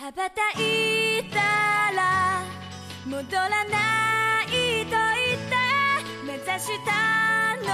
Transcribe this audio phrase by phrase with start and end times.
[0.00, 1.38] 羽ばたいた
[1.96, 2.42] ら
[3.06, 5.56] 戻らないと言って
[6.26, 7.68] 目指したの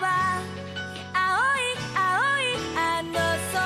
[0.00, 0.42] は
[1.14, 1.20] 青
[1.56, 3.60] い青いあの空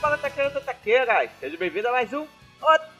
[0.00, 2.26] Fala taqueiros e taqueiras, seja bem-vindo a mais um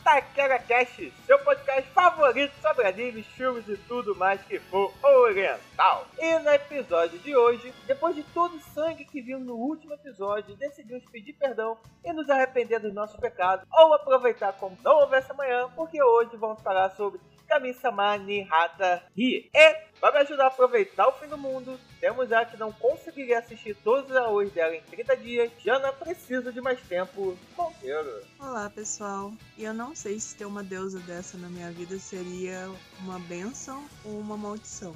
[0.09, 6.07] Otaquera Cast, seu podcast favorito sobre animes, filmes e tudo mais que for oriental.
[6.17, 10.55] E no episódio de hoje, depois de todo o sangue que vimos no último episódio,
[10.55, 15.69] decidimos pedir perdão e nos arrepender dos nossos pecados, ou aproveitar como não houvesse amanhã,
[15.75, 19.49] porque hoje vamos falar sobre Kami-sama ni Hata Hi.
[19.53, 23.39] E, para me ajudar a aproveitar o fim do mundo, temos a que não conseguiria
[23.39, 27.37] assistir todos os AOs dela em 30 dias, Jana precisa de mais tempo.
[27.57, 28.21] Monteiro.
[28.39, 29.33] Olá, pessoal.
[29.57, 33.83] E eu não sei se ter uma deusa dessa na minha vida seria uma benção
[34.05, 34.95] ou uma maldição.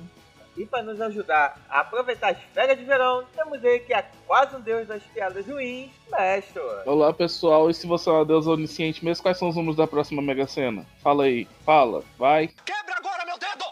[0.55, 4.55] E para nos ajudar a aproveitar as férias de verão, temos ele que é quase
[4.55, 6.61] um deus das piadas ruins, Mestre.
[6.85, 9.87] Olá pessoal, e se você é uma deusa onisciente mesmo, quais são os números da
[9.87, 10.85] próxima Mega Sena?
[11.01, 12.49] Fala aí, fala, vai.
[12.65, 13.65] Quebra agora meu dedo!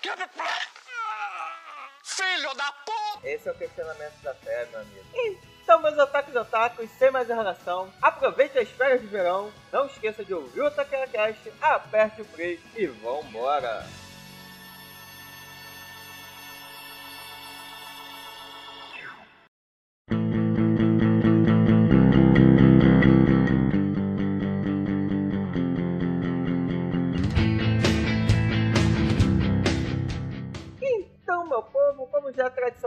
[0.00, 0.30] Quebra!
[2.04, 3.28] Filho da puta!
[3.28, 5.04] Esse é o questionamento da fé, meu amigo.
[5.64, 10.24] Então, meus otakus e otakus, sem mais enrolação, aproveite as férias de verão, não esqueça
[10.24, 13.84] de ouvir o Takara Cast, aperte o play e vambora!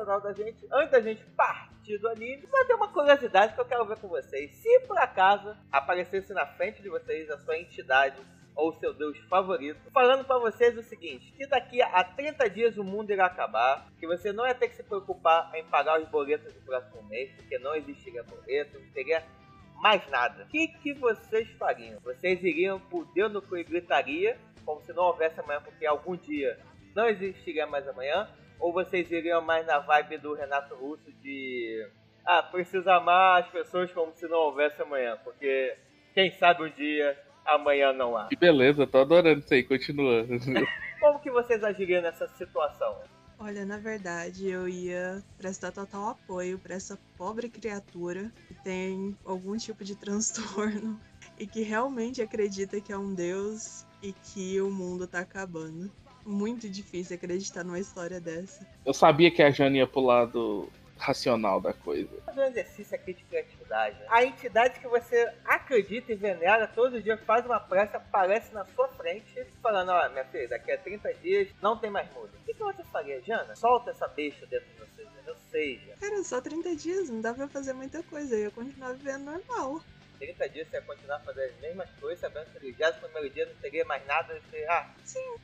[0.07, 3.85] Da gente, antes da gente partir do anime, vai ter uma curiosidade que eu quero
[3.85, 4.55] ver com vocês.
[4.55, 8.15] Se por acaso aparecesse na frente de vocês a sua entidade
[8.55, 12.83] ou seu deus favorito, falando pra vocês o seguinte, que daqui a 30 dias o
[12.83, 16.51] mundo irá acabar, que você não ia ter que se preocupar em pagar os boletos
[16.53, 19.23] do próximo mês, porque não existiria boleto, não teria
[19.75, 20.45] mais nada.
[20.45, 21.99] O que, que vocês fariam?
[21.99, 26.15] Vocês iriam por Deus no cu e gritaria, como se não houvesse amanhã, porque algum
[26.15, 26.57] dia
[26.95, 28.27] não existiria mais amanhã?
[28.59, 31.87] Ou vocês iriam mais na vibe do Renato Russo de.
[32.25, 35.75] Ah, precisa amar as pessoas como se não houvesse amanhã, porque
[36.13, 38.27] quem sabe um dia amanhã não há.
[38.27, 40.25] Que beleza, tô adorando isso aí, continua.
[40.99, 42.97] Como que vocês agiriam nessa situação?
[43.39, 49.55] Olha, na verdade, eu ia prestar total apoio para essa pobre criatura que tem algum
[49.55, 50.99] tipo de transtorno
[51.37, 55.91] e que realmente acredita que é um deus e que o mundo tá acabando.
[56.27, 58.67] Muito difícil acreditar numa história dessa.
[58.85, 62.09] Eu sabia que a Jane ia pro lado racional da coisa.
[62.25, 63.97] Fazer um exercício aqui de criatividade.
[63.99, 64.05] né?
[64.09, 68.89] A entidade que você acredita e venera todo dia faz uma prece, aparece na sua
[68.89, 72.29] frente, falando: Ó, minha filha, daqui a 30 dias não tem mais mundo.
[72.41, 73.55] O que, que você faria, Jana?
[73.55, 75.29] Solta essa besta dentro de você, Jana.
[75.29, 78.35] Ou seja, Cara, só 30 dias, não dá pra fazer muita coisa.
[78.35, 79.81] Eu ia continuar vivendo normal.
[80.19, 83.55] 30 dias você ia continuar fazendo as mesmas coisas, sabendo que no primeiro dia não
[83.55, 84.39] teria mais nada.
[84.39, 84.95] Você, ah,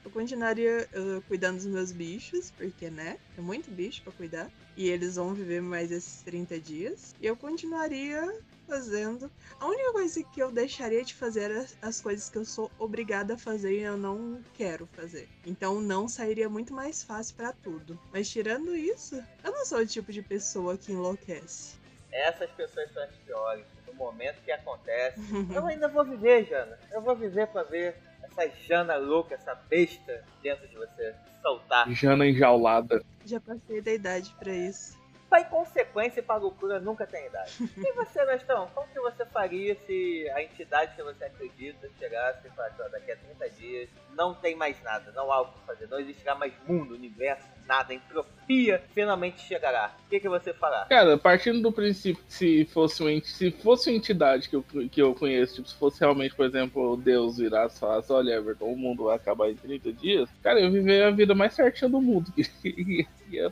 [0.03, 3.17] Eu continuaria uh, cuidando dos meus bichos, porque, né?
[3.38, 4.50] É muito bicho pra cuidar.
[4.75, 7.16] E eles vão viver mais esses 30 dias.
[7.19, 8.22] E eu continuaria
[8.67, 9.29] fazendo.
[9.59, 13.35] A única coisa que eu deixaria de fazer era as coisas que eu sou obrigada
[13.35, 15.28] a fazer e eu não quero fazer.
[15.45, 18.00] Então não sairia muito mais fácil pra tudo.
[18.12, 21.75] Mas tirando isso, eu não sou o tipo de pessoa que enlouquece.
[22.12, 23.66] essas pessoas são as piores.
[24.03, 25.19] Momento que acontece.
[25.53, 26.77] Eu ainda vou viver, Jana.
[26.91, 31.89] Eu vou viver pra ver essa Jana louca, essa besta dentro de você soltar.
[31.91, 33.01] Jana enjaulada.
[33.25, 35.01] Já passei da idade pra isso.
[35.29, 37.51] Pra inconsequência e pra loucura nunca tem idade.
[37.77, 42.51] E você, Gastão, como que você faria se a entidade que você acredita chegasse e
[42.51, 45.99] falasse, daqui a 30 dias não tem mais nada, não há o que fazer, não
[45.99, 47.93] existirá mais mundo, universo, nada,
[48.43, 49.95] entropia finalmente chegará.
[50.05, 50.85] O que, que você fará?
[50.85, 55.01] Cara, partindo do princípio que se fosse uma, se fosse uma entidade que eu, que
[55.01, 58.77] eu conheço, tipo, se fosse realmente, por exemplo, Deus virasse e falasse, olha, Everton, o
[58.77, 62.31] mundo vai acabar em 30 dias, cara, eu viver a vida mais certinha do mundo.
[63.31, 63.51] Ia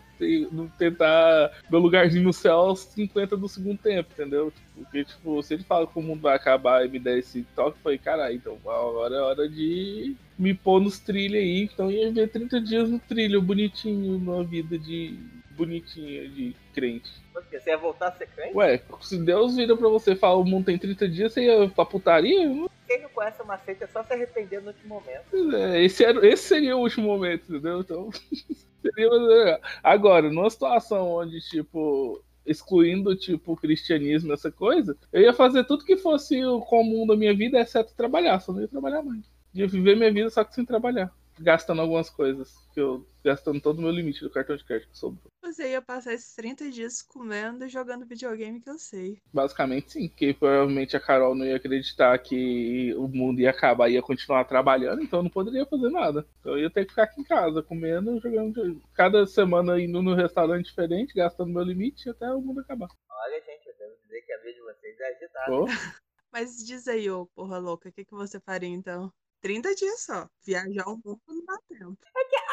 [0.77, 4.53] tentar meu lugarzinho no céu aos 50 do segundo tempo, entendeu?
[4.75, 7.79] Porque, tipo, se ele fala que o mundo vai acabar e me der esse toque,
[7.79, 11.69] falei, caralho, então agora é hora de me pôr nos trilhos aí.
[11.71, 15.17] Então ia ver 30 dias no trilho, bonitinho, numa vida de
[15.51, 17.11] bonitinha, de crente.
[17.33, 18.55] Porque você ia voltar a ser crente?
[18.55, 21.69] Ué, se Deus vira pra você e fala o mundo tem 30 dias, você ia
[21.69, 22.47] pra putaria?
[22.87, 25.55] Quem não conhece uma seita é só se arrepender no último momento.
[25.55, 27.81] é, Esse, era, esse seria o último momento, entendeu?
[27.81, 28.09] Então,
[28.81, 29.59] seria...
[29.83, 35.85] Agora, numa situação onde, tipo, excluindo, tipo, o cristianismo, essa coisa, eu ia fazer tudo
[35.85, 39.23] que fosse o comum da minha vida, exceto trabalhar, só não ia trabalhar mais.
[39.53, 41.11] Ia viver minha vida só que sem trabalhar.
[41.41, 42.53] Gastando algumas coisas.
[42.73, 45.31] Que eu gastando todo o meu limite do cartão de crédito que sobrou.
[45.43, 49.21] Você ia passar esses 30 dias comendo e jogando videogame que eu sei.
[49.33, 53.93] Basicamente sim, porque provavelmente a Carol não ia acreditar que o mundo ia acabar e
[53.93, 56.25] ia continuar trabalhando, então eu não poderia fazer nada.
[56.39, 58.81] Então eu ia ter que ficar aqui em casa, comendo, jogando.
[58.93, 62.87] Cada semana indo num restaurante diferente, gastando meu limite até o mundo acabar.
[63.09, 65.45] Olha, gente, eu devo dizer que a vida de vocês é agitada.
[65.47, 65.65] Pô,
[66.31, 69.11] Mas diz aí, ô porra louca, o que, que você faria então?
[69.41, 70.27] 30 dias só.
[70.45, 71.97] Viajar o mundo não dá tempo.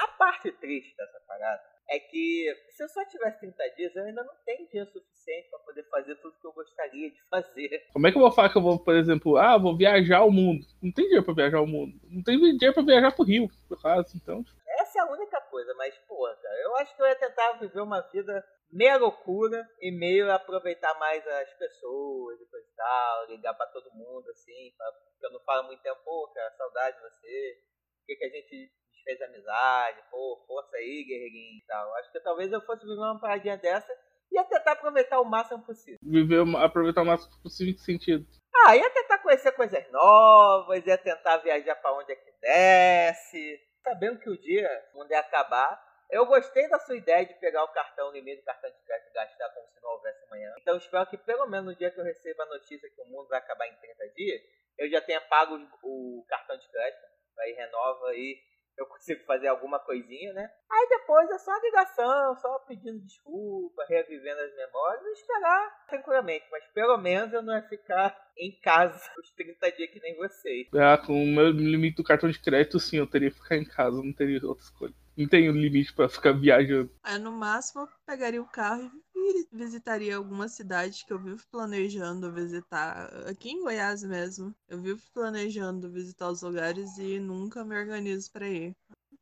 [0.02, 4.22] A parte triste dessa parada é que se eu só tivesse 30 dias, eu ainda
[4.22, 7.86] não tenho dinheiro suficiente pra poder fazer tudo que eu gostaria de fazer.
[7.92, 10.30] como é que eu vou falar que eu vou, por exemplo, ah, vou viajar o
[10.30, 10.66] mundo?
[10.82, 11.98] Não tem dinheiro pra viajar o mundo.
[12.04, 14.44] Não tem dinheiro pra viajar pro Rio, no caso, então.
[14.80, 17.80] Essa é a única coisa, mas, porra, cara, eu acho que eu ia tentar viver
[17.80, 23.54] uma vida meia loucura e meio aproveitar mais as pessoas e coisa e tal, ligar
[23.54, 27.02] pra todo mundo, assim, pra, porque eu não falo muito tempo, pô, cara, saudade de
[27.02, 27.58] você,
[27.98, 28.72] por que, que a gente
[29.04, 31.94] fez amizade, pô, força aí, guerreirinho e tal.
[31.96, 33.90] Acho que talvez eu fosse viver uma paradinha dessa
[34.30, 35.98] e ia tentar aproveitar o máximo possível.
[36.02, 38.26] Viver, aproveitar o máximo possível em que sentido.
[38.66, 43.60] Ah, ia tentar conhecer coisas novas, ia tentar viajar pra onde é que desce.
[43.82, 45.80] Sabendo que o dia, o mundo ia acabar,
[46.10, 49.14] eu gostei da sua ideia de pegar o cartão, limite do cartão de crédito e
[49.14, 50.54] gastar como se não houvesse amanhã.
[50.58, 53.28] Então espero que pelo menos no dia que eu receba a notícia que o mundo
[53.28, 54.40] vai acabar em 30 dias,
[54.78, 57.06] eu já tenha pago o cartão de crédito.
[57.38, 58.40] Aí renova aí,
[58.76, 60.50] eu consigo fazer alguma coisinha, né?
[60.70, 66.46] Aí depois é só ligação, só pedindo desculpa, revivendo as memórias e esperar tranquilamente.
[66.50, 70.68] Mas pelo menos eu não ia ficar em casa os 30 dias que nem vocês.
[70.74, 73.64] Ah, com o meu limite do cartão de crédito, sim, eu teria que ficar em
[73.64, 74.94] casa, não teria outra escolha.
[75.18, 76.88] Não tenho limite pra ficar viajando.
[77.02, 82.32] Aí no máximo eu pegaria o carro e visitaria alguma cidade que eu vivo planejando
[82.32, 83.10] visitar.
[83.28, 84.54] Aqui em Goiás mesmo.
[84.68, 88.76] Eu vivo planejando visitar os lugares e nunca me organizo pra ir.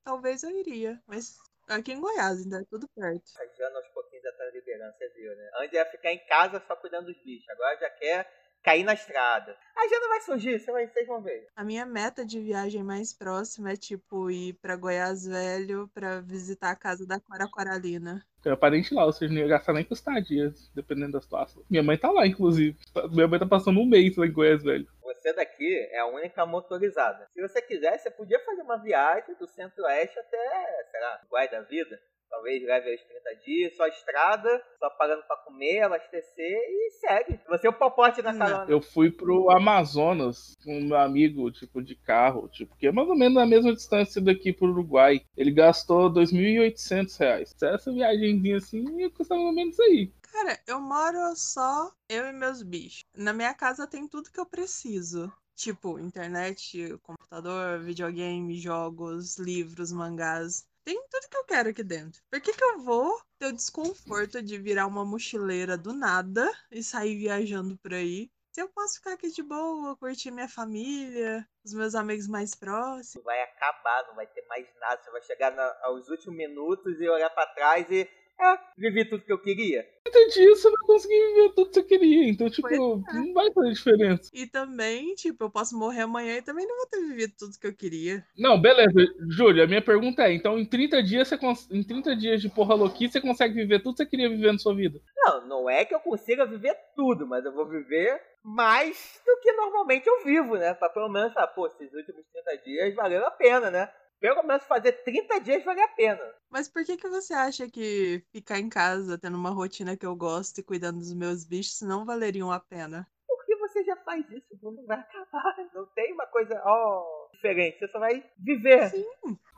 [0.04, 3.32] Talvez eu iria, mas aqui em Goiás ainda é tudo perto.
[3.38, 5.50] A Jana aos pouquinhos já tá liberando, você viu, né?
[5.60, 9.56] Antes ia ficar em casa só cuidando dos bichos, agora já quer cair na estrada.
[9.76, 11.46] A Jana vai surgir, você vai- vocês vão ver.
[11.54, 16.72] A minha meta de viagem mais próxima é tipo ir pra Goiás Velho pra visitar
[16.72, 18.26] a casa da Cora Coralina.
[18.42, 21.62] Tem parente lá, ou seja, não ia gastar nem com estadia, dependendo da situação.
[21.70, 22.76] Minha mãe tá lá, inclusive.
[23.12, 24.86] Minha mãe tá passando um mês lá em Goiás, velho.
[25.02, 27.28] Você daqui é a única motorizada.
[27.32, 31.60] Se você quiser, você podia fazer uma viagem do centro-oeste até, sei lá, Guai da
[31.62, 32.00] Vida.
[32.30, 37.40] Talvez leve os 30 dias, só estrada, só pagando pra comer, abastecer e segue.
[37.48, 38.38] Você é o popote na Não.
[38.38, 38.70] carona.
[38.70, 43.16] Eu fui pro Amazonas com meu amigo, tipo, de carro, tipo, que é mais ou
[43.16, 45.20] menos na mesma distância daqui pro Uruguai.
[45.36, 47.54] Ele gastou 2.800 reais.
[47.56, 50.12] Se essa viagemzinha assim, ia custar mais ou menos isso aí.
[50.32, 53.00] Cara, eu moro só eu e meus bichos.
[53.16, 55.32] Na minha casa tem tudo que eu preciso.
[55.54, 60.66] Tipo, internet, computador, videogame, jogos, livros, mangás.
[60.86, 62.22] Tem tudo que eu quero aqui dentro.
[62.30, 66.80] Por que, que eu vou ter o desconforto de virar uma mochileira do nada e
[66.80, 68.30] sair viajando por aí?
[68.52, 73.24] Se eu posso ficar aqui de boa, curtir minha família, os meus amigos mais próximos.
[73.24, 75.02] vai acabar, não vai ter mais nada.
[75.02, 78.08] Você vai chegar na- aos últimos minutos e olhar pra trás e.
[78.38, 79.86] É, vivi tudo que eu queria.
[80.04, 82.28] 30 dias você vai conseguir viver tudo que você queria.
[82.28, 83.18] Então, tipo, Pois é.
[83.18, 84.30] não vai fazer diferença.
[84.32, 87.66] E também, tipo, eu posso morrer amanhã e também não vou ter vivido tudo que
[87.66, 88.24] eu queria.
[88.36, 88.92] Não, beleza,
[89.30, 92.48] Júlio, a minha pergunta é, então em 30 dias você cons- em 30 dias de
[92.48, 95.00] porra louquice, você consegue viver tudo que você queria viver na sua vida?
[95.16, 99.50] Não, não é que eu consiga viver tudo, mas eu vou viver mais do que
[99.52, 100.72] normalmente eu vivo, né?
[100.74, 103.90] Pra pelo menos falar, pô, esses últimos 30 dias valeram a pena, né?
[104.20, 106.20] Pelo menos fazer 30 dias vale a pena.
[106.50, 110.16] Mas por que que você acha que ficar em casa, tendo uma rotina que eu
[110.16, 113.06] gosto e cuidando dos meus bichos não valeriam a pena?
[113.26, 115.56] Porque você já faz isso, o mundo vai acabar.
[115.74, 117.78] Não tem uma coisa, ó, diferente.
[117.78, 118.90] Você só vai viver.
[118.90, 119.04] Sim.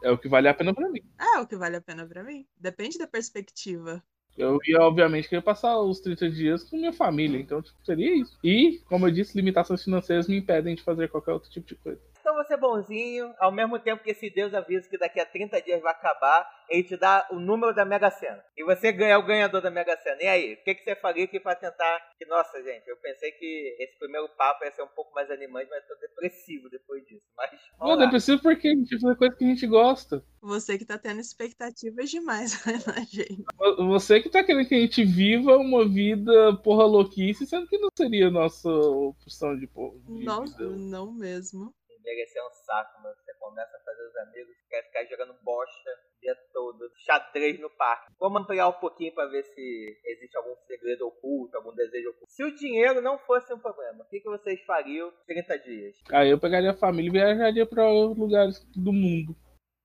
[0.02, 1.00] É o que vale a pena pra mim.
[1.18, 2.46] É o que vale a pena pra mim.
[2.56, 4.02] Depende da perspectiva.
[4.36, 8.38] Eu ia, obviamente, querer passar os 30 dias com minha família, então tipo, seria isso.
[8.44, 12.00] E, como eu disse, limitações financeiras me impedem de fazer qualquer outro tipo de coisa.
[12.28, 15.62] Então você é bonzinho, ao mesmo tempo que esse Deus avisa que daqui a 30
[15.62, 18.44] dias vai acabar, ele te dá o número da Mega Sena.
[18.54, 20.22] E você ganha o ganhador da Mega Sena.
[20.22, 21.98] E aí, o que, que você faria aqui pra tentar.
[22.18, 25.70] Que, nossa, gente, eu pensei que esse primeiro papo ia ser um pouco mais animante,
[25.70, 27.24] mas tô depressivo depois disso.
[27.34, 27.50] Mas.
[27.80, 30.22] Não, depressivo porque a gente vai fazer coisa que a gente gosta.
[30.42, 33.42] Você que tá tendo expectativas demais na gente.
[33.88, 37.88] Você que tá querendo que a gente viva uma vida porra louquice, sendo que não
[37.96, 39.98] seria a nossa opção de porra.
[40.00, 40.68] de Não, vida.
[40.68, 41.74] não mesmo.
[42.08, 43.14] Envelhecer é um saco, mano.
[43.16, 47.68] Você começa a fazer os amigos, quer ficar jogando bosta o dia todo, xadrez no
[47.70, 48.12] parque.
[48.18, 52.32] Vamos ampliar um pouquinho pra ver se existe algum segredo oculto, algum desejo oculto.
[52.32, 55.96] Se o dinheiro não fosse um problema, o que, que vocês fariam 30 dias?
[56.10, 59.36] Aí eu pegaria a família e viajaria pra lugares do mundo.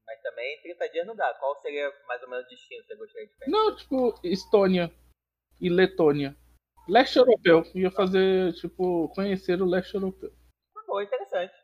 [0.07, 1.33] Mas também 30 dias não dá.
[1.35, 3.51] Qual seria mais ou menos o destino que você gostaria de conhecer?
[3.51, 4.91] Não, tipo, Estônia
[5.59, 6.35] e Letônia.
[6.87, 7.63] Leste europeu.
[7.75, 10.29] Ia fazer, tipo, conhecer o leste europeu.
[10.73, 11.62] Tá bom, interessante.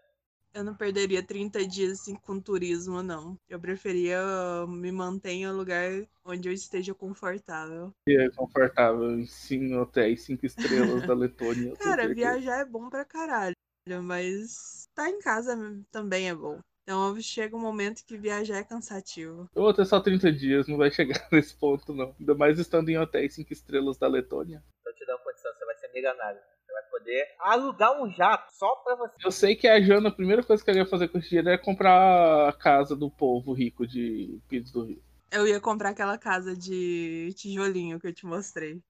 [0.54, 3.38] Eu não perderia 30 dias assim, com turismo, não.
[3.48, 5.92] Eu preferia uh, me manter em um lugar
[6.26, 7.94] onde eu esteja confortável.
[8.08, 11.76] E é confortável em cinco hotéis, cinco estrelas da Letônia.
[11.78, 13.56] Cara, viajar é bom pra caralho,
[14.04, 15.56] mas tá em casa
[15.92, 16.60] também é bom.
[16.84, 19.48] Então chega um momento que viajar é cansativo.
[19.54, 22.16] Eu vou ter só 30 dias, não vai chegar nesse ponto, não.
[22.20, 24.64] Ainda mais estando em hotéis cinco estrelas da Letônia.
[24.84, 26.42] Tô te dando condição, você vai ser milionário.
[26.80, 29.16] Vai poder alugar um jato só pra você.
[29.24, 31.50] Eu sei que a Jana, a primeira coisa que ela ia fazer com esse dinheiro
[31.50, 35.04] é comprar a casa do povo rico de Pires do Rio.
[35.32, 38.82] Eu ia comprar aquela casa de tijolinho que eu te mostrei.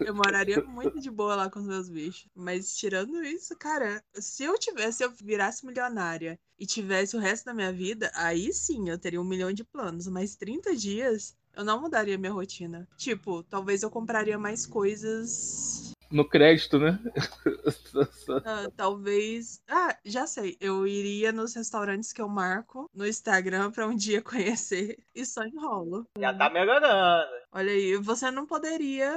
[0.00, 2.28] Eu moraria muito de boa lá com os meus bichos.
[2.34, 7.46] Mas tirando isso, cara, se eu tivesse, se eu virasse milionária e tivesse o resto
[7.46, 10.06] da minha vida, aí sim eu teria um milhão de planos.
[10.06, 12.86] Mas 30 dias, eu não mudaria minha rotina.
[12.96, 15.92] Tipo, talvez eu compraria mais coisas.
[16.10, 16.98] No crédito, né?
[18.44, 19.62] ah, talvez.
[19.68, 20.56] Ah, já sei.
[20.60, 25.44] Eu iria nos restaurantes que eu marco no Instagram pra um dia conhecer e só
[25.44, 26.06] enrolo.
[26.18, 27.38] Já tá melhorando.
[27.50, 29.10] Olha aí, você não poderia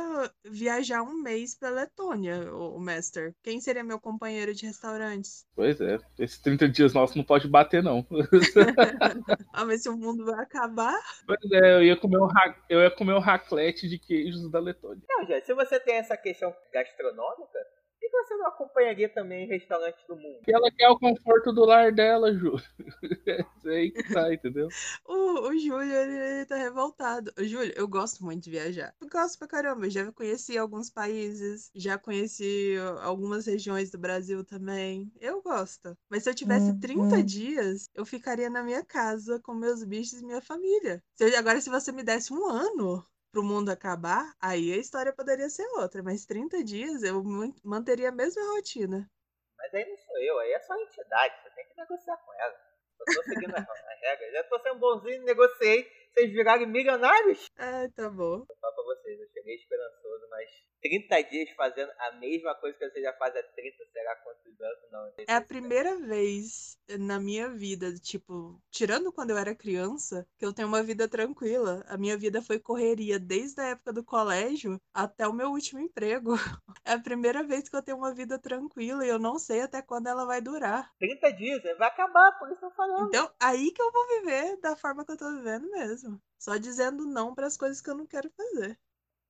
[0.46, 3.34] viajar um mês pra Letônia, o Master.
[3.44, 5.46] Quem seria meu companheiro de restaurantes?
[5.54, 8.06] Pois é, esses 30 dias nossos não pode bater, não.
[9.54, 10.98] ah, mas se o mundo vai acabar.
[11.26, 12.56] Pois é, eu ia comer um, ra...
[12.70, 15.04] eu ia comer um raclete de queijos da Letônia.
[15.10, 20.04] Não, gente, se você tem essa questão gastronômica, por que você não acompanharia também restaurantes
[20.08, 20.38] do mundo?
[20.38, 22.56] Porque ela quer o conforto do lar dela, Ju.
[23.66, 24.68] É aí que tá, entendeu?
[25.06, 27.32] O, o Júlio, ele, ele tá revoltado.
[27.38, 28.94] O Júlio, eu gosto muito de viajar.
[29.00, 29.86] Eu gosto pra caramba.
[29.86, 35.12] Eu já conheci alguns países, já conheci algumas regiões do Brasil também.
[35.20, 35.96] Eu gosto.
[36.10, 40.26] Mas se eu tivesse 30 dias, eu ficaria na minha casa com meus bichos e
[40.26, 41.04] minha família.
[41.16, 45.14] Se eu- agora, se você me desse um ano pro mundo acabar, aí a história
[45.14, 46.04] poderia ser outra.
[46.04, 49.10] Mas 30 dias eu man- manteria a mesma rotina.
[49.58, 52.34] Mas aí não sou eu, aí é só a entidade, você tem que negociar com
[52.34, 52.56] ela.
[53.00, 57.46] Eu tô seguindo as, as regras, já tô sendo bonzinho, negociei, vocês virarem milionários?
[57.58, 58.44] Ah, tá bom.
[58.46, 60.50] Vou falar pra vocês, eu cheguei esperançoso, mas
[60.82, 64.92] 30 dias fazendo a mesma coisa que você já faz há 30, será quantos anos?
[64.92, 70.46] Não, É a primeira vez na minha vida, tipo, tirando quando eu era criança, que
[70.46, 71.84] eu tenho uma vida tranquila.
[71.88, 76.34] A minha vida foi correria desde a época do colégio até o meu último emprego.
[76.84, 79.82] É a primeira vez que eu tenho uma vida tranquila e eu não sei até
[79.84, 80.92] quando ela vai durar.
[81.00, 83.08] 30 dias, vai acabar, por isso que eu tô falando.
[83.08, 86.20] Então, aí que eu vou viver da forma que eu tô vivendo mesmo.
[86.40, 88.80] Só dizendo não para as coisas que eu não quero fazer.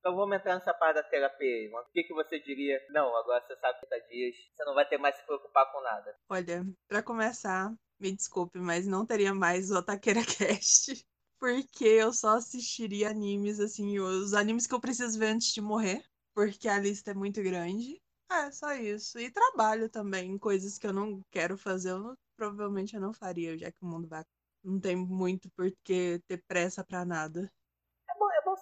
[0.02, 1.70] Então vamos entrar nessa parte da terapia.
[1.70, 1.86] mano.
[1.88, 2.76] O que, que você diria?
[2.90, 6.18] Não, agora você sabe 30 dias, você não vai ter mais se preocupar com nada.
[6.28, 11.06] Olha, pra começar, me desculpe, mas não teria mais o Otaqueira Cast.
[11.38, 16.02] Porque eu só assistiria animes, assim, os animes que eu preciso ver antes de morrer.
[16.34, 18.00] Porque a lista é muito grande.
[18.28, 19.20] É, só isso.
[19.20, 23.56] E trabalho também, coisas que eu não quero fazer, eu não- provavelmente eu não faria,
[23.56, 24.24] já que o mundo vai.
[24.64, 27.48] Não tem muito por que ter pressa pra nada.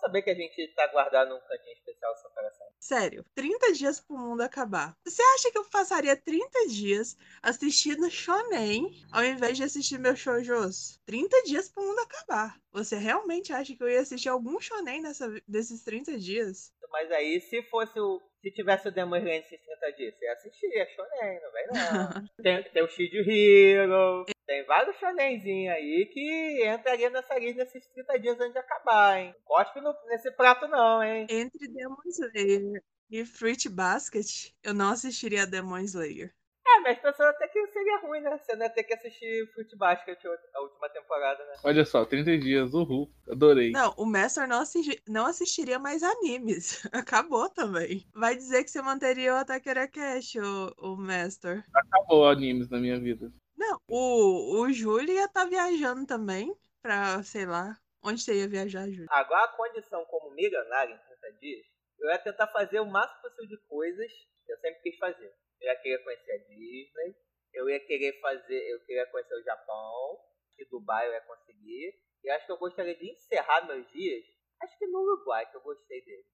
[0.01, 2.67] Saber que a gente tá guardado num cantinho especial do seu coração.
[2.79, 4.97] Sério, 30 dias pro mundo acabar.
[5.05, 10.99] Você acha que eu passaria 30 dias assistindo shonen ao invés de assistir meus shoujos?
[11.05, 12.59] 30 dias pro mundo acabar.
[12.73, 16.73] Você realmente acha que eu ia assistir algum shonen nessa, desses 30 dias?
[16.91, 18.21] Mas aí, se fosse o.
[18.43, 21.67] Se tivesse o Demon Slayer nesses 30 dias, você ia assistir, é shonen, não vai
[21.67, 21.75] não.
[22.43, 28.19] tem, tem o Shid Hero, tem vários shonenzinhos aí que entraria nessa lista nesses 30
[28.19, 29.35] dias antes de acabar, hein?
[29.45, 31.27] Cospe no- nesse prato não, hein?
[31.29, 34.27] Entre Demon Slayer e Fruit Basket,
[34.65, 36.33] eu não assistiria Demon Slayer.
[36.77, 38.39] É, mas pensando até que seria ruim, né?
[38.39, 40.19] Você não ia ter que assistir Fruit Basket
[40.55, 41.55] a última temporada, né?
[41.65, 43.11] Olha só, 30 dias, uhul.
[43.29, 43.73] Adorei.
[43.73, 46.83] Não, o Master não, assisti- não assistiria mais animes.
[46.93, 48.07] Acabou também.
[48.15, 51.65] Vai dizer que você manteria o Atakera Cash, o, o Master.
[51.75, 53.33] Acabou animes na minha vida.
[53.57, 58.89] Não, o, o Júlio ia estar viajando também pra, sei lá, onde você ia viajar,
[58.89, 59.07] Júlio?
[59.11, 61.67] Agora, a condição como milionário em 30 dias,
[61.99, 64.11] eu ia tentar fazer o máximo possível de coisas
[64.47, 65.33] que eu sempre quis fazer.
[65.61, 67.17] Eu ia querer conhecer a Disney,
[67.53, 70.19] eu ia querer fazer, eu queria conhecer o Japão,
[70.57, 71.95] que Dubai eu ia conseguir.
[72.25, 74.25] E acho que eu gostaria de encerrar meus dias,
[74.63, 76.25] acho que no Uruguai, que eu gostei dele.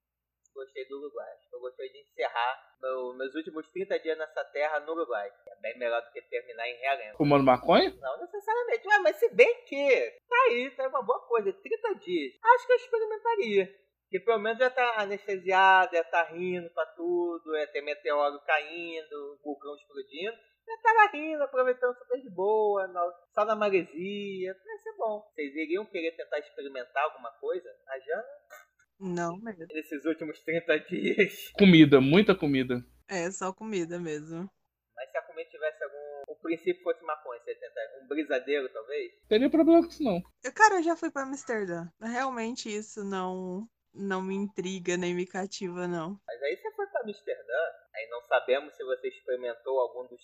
[0.55, 1.31] Gostei do Uruguai.
[1.35, 5.31] Acho que eu gostaria de encerrar meu- meus últimos 30 dias nessa terra no Uruguai.
[5.49, 7.19] É bem melhor do que terminar em Realengo.
[7.19, 7.91] Fumando maconha?
[8.01, 8.89] Não necessariamente.
[8.89, 10.11] Ué, mas se bem que.
[10.27, 11.53] Tá aí, tá aí uma boa coisa.
[11.53, 12.33] 30 dias.
[12.43, 13.86] Acho que eu experimentaria.
[14.11, 19.39] Que pelo menos ia estar anestesiado, ia estar rindo pra tudo, ia ter meteoro caindo,
[19.45, 20.37] vulcão explodindo.
[20.69, 22.89] Eu tava rindo, aproveitando super de boa,
[23.33, 24.55] só na maresia.
[24.65, 25.23] Vai ser bom.
[25.35, 27.69] Vocês iriam querer tentar experimentar alguma coisa?
[27.89, 28.25] A Jana,
[29.01, 29.67] Não, mesmo.
[29.73, 31.51] nesses últimos 30 dias.
[31.59, 32.85] Comida, muita comida.
[33.09, 34.51] É só comida mesmo.
[34.97, 35.97] Mas se a comida tivesse algum.
[36.29, 37.81] O princípio fosse maconha, você ia tentar.
[38.03, 39.13] Um brisadeiro, talvez?
[39.29, 40.21] Teria problema com isso, não.
[40.43, 41.87] Eu, cara, eu já fui pra Amsterdã.
[42.01, 46.19] Realmente isso não, não me intriga nem me cativa, não.
[46.27, 47.61] Mas aí você foi pra Amsterdã,
[47.95, 50.23] aí não sabemos se você experimentou algum dos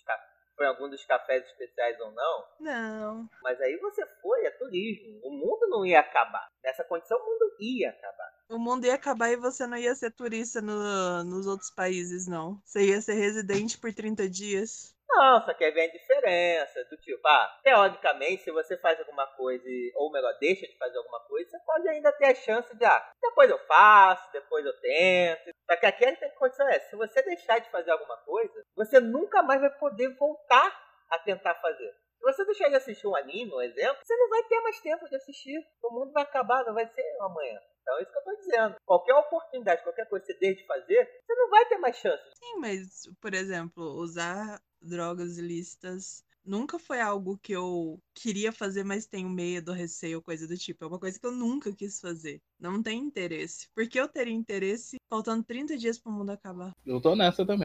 [0.54, 3.28] foi algum dos cafés especiais ou não, Não.
[3.42, 5.18] mas aí você foi, é turismo.
[5.24, 6.46] O mundo não ia acabar.
[6.62, 8.32] Nessa condição o mundo ia acabar.
[8.50, 12.60] O mundo ia acabar e você não ia ser turista no- nos outros países, não.
[12.66, 14.94] Você ia ser residente por 30 dias.
[15.14, 19.64] Não, só quer ver a diferença do tipo, ah, teoricamente, se você faz alguma coisa,
[19.96, 23.12] ou melhor, deixa de fazer alguma coisa, você pode ainda ter a chance de, ah,
[23.20, 25.50] depois eu faço, depois eu tento.
[25.70, 28.64] Só que aqui a gente tem condição é, se você deixar de fazer alguma coisa,
[28.74, 30.72] você nunca mais vai poder voltar
[31.10, 31.92] a tentar fazer.
[32.16, 35.08] Se você deixar de assistir um anime, um exemplo, você não vai ter mais tempo
[35.08, 35.58] de assistir.
[35.82, 37.60] O mundo vai acabar, não vai ser amanhã.
[37.82, 38.76] Então é isso que eu tô dizendo.
[38.86, 42.22] Qualquer oportunidade, qualquer coisa que você deixe de fazer, você não vai ter mais chance.
[42.38, 49.06] Sim, mas, por exemplo, usar drogas ilícitas nunca foi algo que eu queria fazer, mas
[49.06, 50.84] tenho medo, receio, coisa do tipo.
[50.84, 52.40] É uma coisa que eu nunca quis fazer.
[52.58, 53.68] Não tem interesse.
[53.74, 56.72] Por que eu teria interesse faltando 30 dias pro mundo acabar?
[56.84, 57.62] Eu tô nessa também.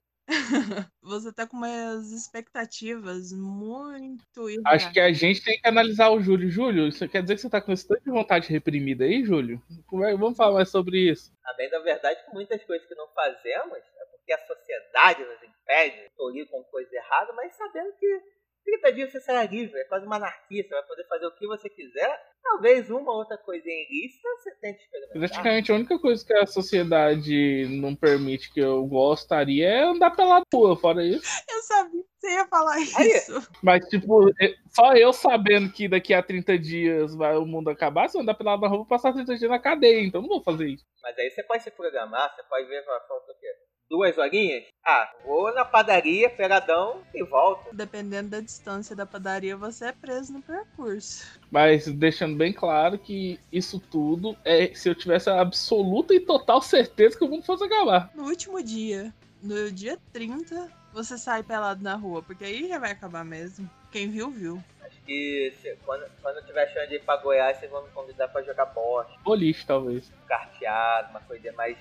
[1.02, 5.18] Você tá com umas expectativas muito Acho que irreais.
[5.18, 6.50] a gente tem que analisar o Júlio.
[6.50, 9.62] Júlio, isso quer dizer que você tá com esse tanto de vontade reprimida aí, Júlio?
[9.86, 11.32] Como é- Vamos falar mais sobre isso.
[11.46, 15.42] A bem da verdade que muitas coisas que não fazemos é porque a sociedade nos
[15.68, 18.22] impede, tolir com coisa errada, mas sabendo que
[18.64, 21.48] 30 dias você será livre, é quase uma anarquia, você vai poder fazer o que
[21.48, 22.22] você quiser.
[22.44, 25.20] Talvez uma ou outra coisa ilícita você tente experimentar.
[25.20, 30.42] Praticamente a única coisa que a sociedade não permite que eu gostaria é andar pela
[30.54, 31.26] rua, fora isso.
[31.50, 33.08] Eu sabia que você ia falar Aí.
[33.08, 33.50] isso.
[33.62, 34.32] Mas, tipo,
[34.70, 38.36] só eu sabendo que daqui a 30 dias vai o mundo acabar, se eu andar
[38.36, 40.86] pela rua, eu vou passar 30 dias na cadeia, então não vou fazer isso.
[41.04, 43.48] Mas aí você pode se programar, você pode ver, falta o quê?
[43.90, 44.66] Duas horinhas?
[44.86, 47.74] Ah, vou na padaria, pegadão e volto.
[47.74, 51.40] Dependendo da distância da padaria, você é preso no percurso.
[51.50, 56.62] Mas deixando bem claro que isso tudo é se eu tivesse a absoluta e total
[56.62, 58.12] certeza que o mundo fosse acabar.
[58.14, 62.92] No último dia, no dia 30, você sai pelado na rua, porque aí já vai
[62.92, 63.70] acabar mesmo.
[63.90, 64.62] Quem viu, viu.
[64.82, 67.90] Acho que se- quando, quando eu tiver chance de ir pra Goiás, vocês vão me
[67.92, 70.12] convidar pra jogar bosta, Boliche, talvez.
[70.28, 71.78] carteado, uma coisa mais.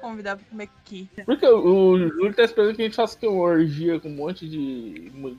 [0.00, 1.08] Convidar pra comer aqui.
[1.24, 4.48] Porque o, o Júlio tá esperando que a gente faça uma orgia com um monte
[4.48, 5.12] de.
[5.14, 5.38] Um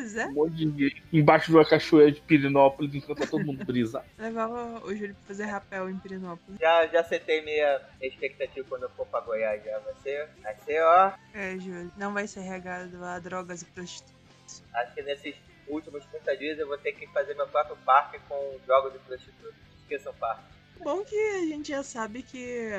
[0.00, 0.28] Pois é.
[0.28, 4.02] monte de gente embaixo de uma cachoeira de Pirinópolis enquanto tá todo mundo brisa.
[4.18, 6.58] Levar o, Júlio pra fazer rapel em Pirinópolis.
[6.58, 9.78] Já, já setei minha expectativa quando eu for pra Goiás já.
[9.80, 11.12] Vai ser, vai ser, ó.
[11.34, 11.92] É, Júlio.
[11.96, 14.64] Não vai ser regado a drogas e prostitutas.
[14.74, 15.34] Acho que nesses
[15.68, 19.54] últimos 30 dias eu vou ter que fazer meu próprio parque com jogos de prostitutas.
[19.82, 20.44] Esqueçam o parque.
[20.82, 22.70] Bom que a gente já sabe que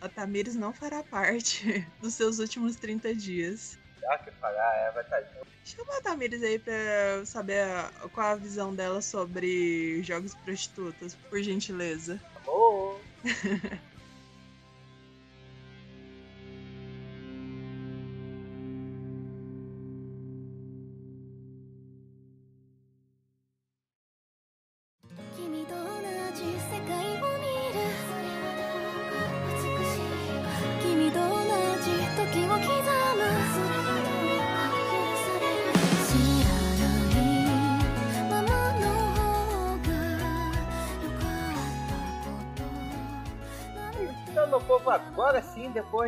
[0.00, 1.64] a Tamires não fará parte
[2.00, 3.78] dos seus últimos 30 dias.
[4.00, 5.46] Já que falar, é, vai estar junto.
[5.64, 11.42] Chama a Tamires aí pra saber a- qual a visão dela sobre jogos prostitutas, por
[11.42, 12.20] gentileza.
[12.36, 13.02] Amor.「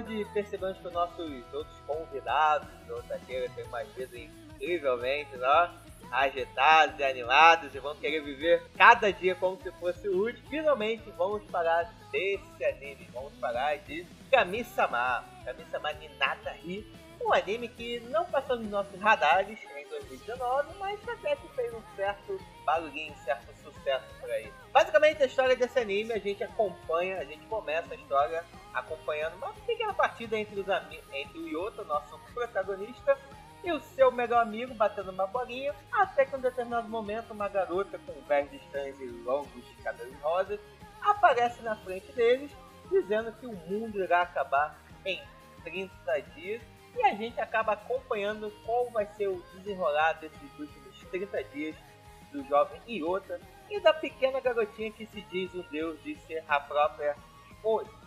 [0.09, 5.31] sim, depois de percebermos que os nossos outros convidados da Otaqueira têm uma vida incrivelmente,
[5.41, 5.69] ó,
[6.11, 11.11] agitados e animados e vão querer viver cada dia como se fosse o último, finalmente
[11.17, 13.09] vamos parar desse anime.
[13.13, 15.25] Vamos parar de Kami-sama.
[15.45, 16.87] Kami-sama Ninata Hi.
[17.21, 21.83] Um anime que não passou nos nossos radares em 2019, mas até que fez um
[21.97, 24.53] certo barulhinho, um certo sucesso por aí.
[24.73, 28.45] Basicamente, a história desse anime a gente acompanha, a gente começa a história
[28.79, 30.67] acompanhando uma pequena partida entre, os
[31.13, 33.19] entre o Yoto, nosso protagonista,
[33.65, 37.49] e o seu melhor amigo batendo uma bolinha, até que em um determinado momento uma
[37.49, 40.61] garota com verdes estranhos e longos cabelos rosas
[41.01, 42.51] aparece na frente deles,
[42.91, 45.21] dizendo que o mundo irá acabar em
[45.65, 46.63] 30 dias,
[46.97, 51.77] e a gente acaba acompanhando qual vai ser o desenrolar desses últimos 30 dias
[52.33, 56.59] do jovem Iota e da pequena garotinha que se diz o deus de ser a
[56.59, 57.17] própria
[57.63, 57.98] Odin.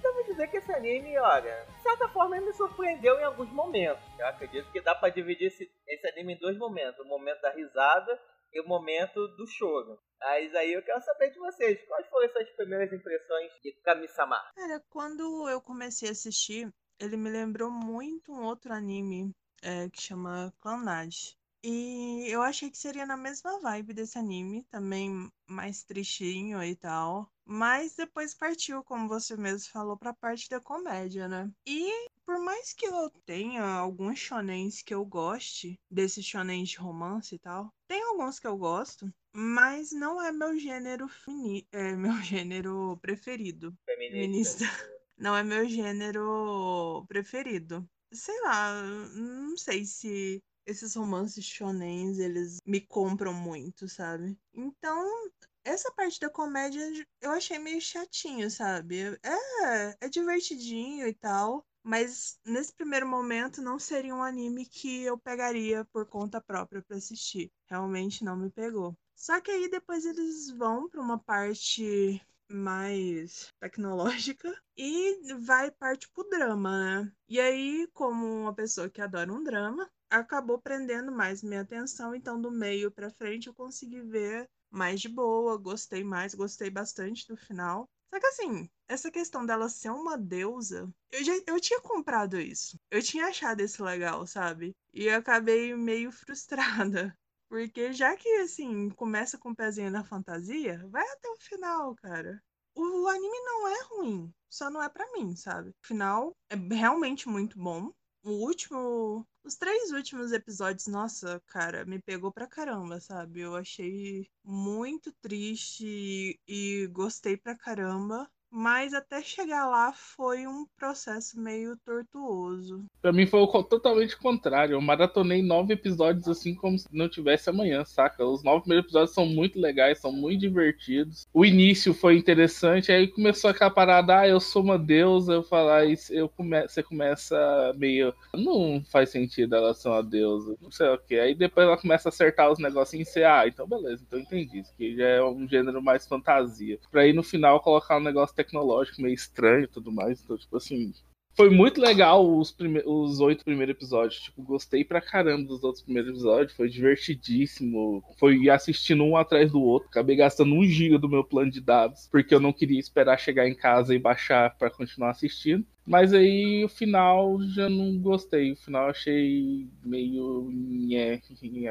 [0.00, 4.02] Devo dizer que esse anime, olha, de certa forma ele me surpreendeu em alguns momentos.
[4.18, 7.50] Eu acredito que dá pra dividir esse, esse anime em dois momentos: o momento da
[7.52, 8.20] risada
[8.52, 9.98] e o momento do choro.
[10.20, 14.36] Mas aí eu quero saber de vocês, quais foram suas primeiras impressões de Kami-sama?
[14.54, 20.02] Cara, quando eu comecei a assistir, ele me lembrou muito um outro anime é, que
[20.02, 21.37] chama Clanage.
[21.62, 27.28] E eu achei que seria na mesma vibe desse anime, também mais tristinho e tal.
[27.44, 31.50] Mas depois partiu, como você mesmo falou, pra parte da comédia, né?
[31.66, 37.34] E por mais que eu tenha alguns shonens que eu goste, desses shonens de romance
[37.34, 42.20] e tal, tem alguns que eu gosto, mas não é meu gênero fini é meu
[42.22, 43.74] gênero preferido.
[43.86, 44.64] Feminista.
[44.64, 44.64] Feminista.
[45.18, 47.84] Não é meu gênero preferido.
[48.12, 48.80] Sei lá,
[49.16, 54.38] não sei se esses romances shonens, eles me compram muito, sabe?
[54.52, 55.30] Então,
[55.64, 56.82] essa parte da comédia
[57.22, 59.18] eu achei meio chatinho, sabe?
[59.22, 65.18] É, é divertidinho e tal, mas nesse primeiro momento não seria um anime que eu
[65.18, 67.50] pegaria por conta própria pra assistir.
[67.66, 68.94] Realmente não me pegou.
[69.16, 76.28] Só que aí depois eles vão pra uma parte mais tecnológica e vai parte pro
[76.28, 77.12] drama, né?
[77.28, 82.40] E aí, como uma pessoa que adora um drama, acabou prendendo mais minha atenção, então
[82.40, 87.36] do meio pra frente eu consegui ver mais de boa, gostei mais, gostei bastante do
[87.36, 87.88] final.
[88.12, 92.78] Só que assim, essa questão dela ser uma deusa, eu já eu tinha comprado isso.
[92.90, 94.74] Eu tinha achado isso legal, sabe?
[94.94, 97.14] E eu acabei meio frustrada.
[97.48, 102.42] Porque já que, assim, começa com o pezinho na fantasia, vai até o final, cara.
[102.74, 105.70] O anime não é ruim, só não é pra mim, sabe?
[105.70, 107.90] O final é realmente muito bom.
[108.28, 109.26] O último.
[109.42, 113.40] Os três últimos episódios, nossa, cara, me pegou pra caramba, sabe?
[113.40, 118.30] Eu achei muito triste e gostei pra caramba.
[118.50, 122.84] Mas até chegar lá foi um processo meio tortuoso.
[123.00, 124.74] Pra mim foi o totalmente contrário.
[124.74, 128.24] Eu maratonei nove episódios assim como se não tivesse amanhã, saca?
[128.24, 131.26] Os nove primeiros episódios são muito legais, são muito divertidos.
[131.32, 135.84] O início foi interessante, aí começou aquela parada, ah, eu sou uma deusa, eu falar
[135.84, 136.62] isso, eu come...
[136.62, 137.36] você começa
[137.76, 138.14] meio.
[138.34, 141.18] Não faz sentido ela ser uma deusa, não sei o que.
[141.18, 144.60] Aí depois ela começa a acertar os negocinhos e você, ah, então beleza, então entendi.
[144.60, 146.78] Isso aqui já é um gênero mais fantasia.
[146.90, 150.22] Pra aí no final colocar um negócio tecnológico meio estranho e tudo mais.
[150.22, 150.92] Então, tipo assim,
[151.38, 152.82] foi muito legal os, prime...
[152.84, 154.20] os oito primeiros episódios.
[154.22, 156.52] Tipo, gostei pra caramba dos outros primeiros episódios.
[156.52, 158.02] Foi divertidíssimo.
[158.18, 159.88] Foi assistindo um atrás do outro.
[159.88, 162.08] Acabei gastando um giga do meu plano de dados.
[162.10, 165.64] Porque eu não queria esperar chegar em casa e baixar pra continuar assistindo.
[165.88, 168.52] Mas aí o final já não gostei.
[168.52, 170.50] O final eu achei meio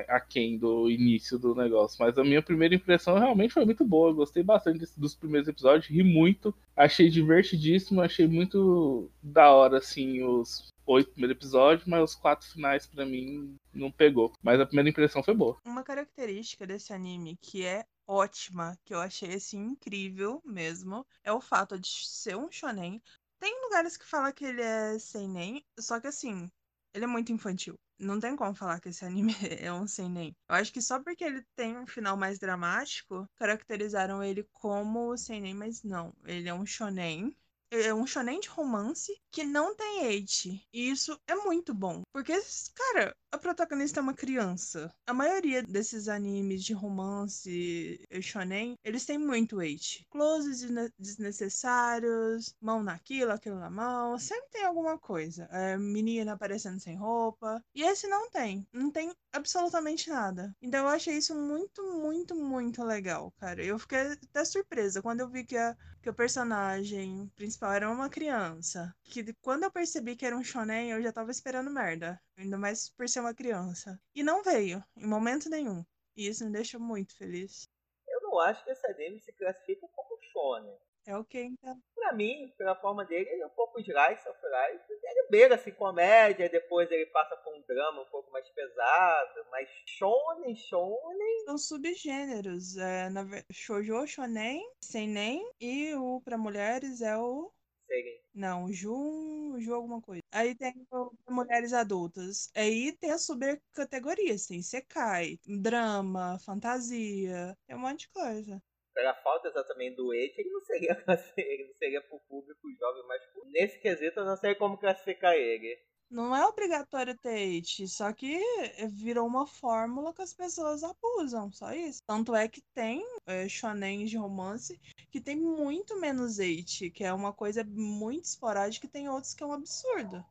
[0.08, 1.97] aquém do início do negócio.
[1.99, 4.12] Mas a minha primeira impressão realmente foi muito boa.
[4.12, 6.53] Gostei bastante dos primeiros episódios, ri muito.
[6.75, 12.88] Achei divertidíssimo, achei muito da hora, assim, os oito primeiros episódios, mas os quatro finais
[12.88, 14.34] pra mim não pegou.
[14.41, 15.58] Mas a primeira impressão foi boa.
[15.63, 21.41] Uma característica desse anime que é ótima, que eu achei assim incrível mesmo, é o
[21.41, 23.01] fato de ser um shonen.
[23.39, 26.50] Tem lugares que fala que ele é seinen, só que assim,
[26.93, 27.76] ele é muito infantil.
[28.00, 30.36] Não tem como falar que esse anime é um seinen.
[30.50, 35.54] Eu acho que só porque ele tem um final mais dramático, caracterizaram ele como seinen,
[35.54, 36.13] mas não.
[36.26, 37.36] Ele é um shonen.
[37.69, 40.62] É um shonen de romance que não tem age.
[40.73, 42.01] E isso é muito bom.
[42.13, 42.34] Porque,
[42.75, 44.93] cara, a protagonista é uma criança.
[45.06, 50.06] A maioria desses animes de romance shonen, eles têm muito age.
[50.10, 54.17] Closes desne- desnecessários, mão naquilo, aquilo na mão.
[54.17, 55.43] Sempre tem alguma coisa.
[55.51, 57.62] É, menina aparecendo sem roupa.
[57.75, 58.65] E esse não tem.
[58.71, 60.56] Não tem absolutamente nada.
[60.62, 63.63] Então eu achei isso muito, muito, muito legal, cara.
[63.63, 65.75] Eu fiquei até surpresa quando eu vi que a,
[66.08, 68.96] que o personagem principal era uma criança.
[69.04, 72.17] Que quando eu percebi que era um shonen, eu já tava esperando merda.
[72.38, 74.00] Ainda mais por ser uma criança.
[74.15, 75.86] E não veio, em momento nenhum.
[76.15, 77.67] E isso me deixa muito feliz.
[78.08, 80.78] Eu não acho que esse anime se classifica como shonen.
[81.08, 81.82] É o que então?
[81.96, 84.84] Pra mim, pela forma dele, ele é um pouco slice of life.
[84.89, 89.70] Ele beira assim comédia, depois ele passa por um drama um pouco mais pesado, mas
[89.86, 91.46] shonen, shonen.
[91.46, 92.76] São subgêneros.
[92.76, 97.54] É, na, shoujo, shonen, seinen e o pra mulheres é o
[97.88, 98.20] Seria.
[98.34, 100.22] Não, Ju, Ju alguma coisa.
[100.32, 102.50] Aí tem o mulheres adultas.
[102.54, 104.46] Aí tem as subcategorias.
[104.46, 107.58] Tem Sekai, drama, fantasia.
[107.65, 108.62] Tem um monte de coisa.
[108.98, 110.98] Pela falta exatamente do age, ele não seria
[111.38, 115.78] ele não seria pro público jovem, mas nesse quesito eu não sei como classificar ele.
[116.10, 118.42] Não é obrigatório ter hate, só que
[118.90, 122.02] virou uma fórmula que as pessoas abusam, só isso.
[122.08, 124.80] Tanto é que tem é, shonen de romance
[125.12, 129.44] que tem muito menos hate, que é uma coisa muito esporádica, e tem outros que
[129.44, 130.26] é um absurdo.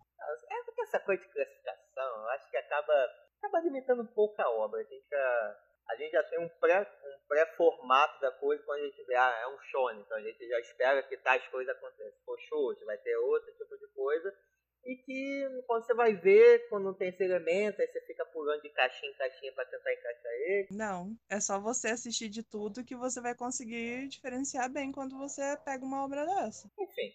[0.50, 4.50] É porque essa coisa de classificação, eu acho que acaba, acaba limitando um pouco a
[4.50, 4.80] obra.
[4.80, 5.56] A gente já,
[5.90, 6.84] a gente já tem um pré
[7.28, 10.60] pré-formato da coisa quando a gente vê, ah, é um shonen, então a gente já
[10.60, 12.12] espera que tais coisas aconteçam.
[12.12, 14.34] Se for show, vai ter outro tipo de coisa
[14.86, 18.62] e que quando você vai ver, quando não tem esse elemento, aí você fica pulando
[18.62, 20.68] de caixinha em caixinha para tentar encaixar ele.
[20.70, 25.56] Não, é só você assistir de tudo que você vai conseguir diferenciar bem quando você
[25.64, 26.70] pega uma obra dessa.
[26.78, 27.12] Enfim.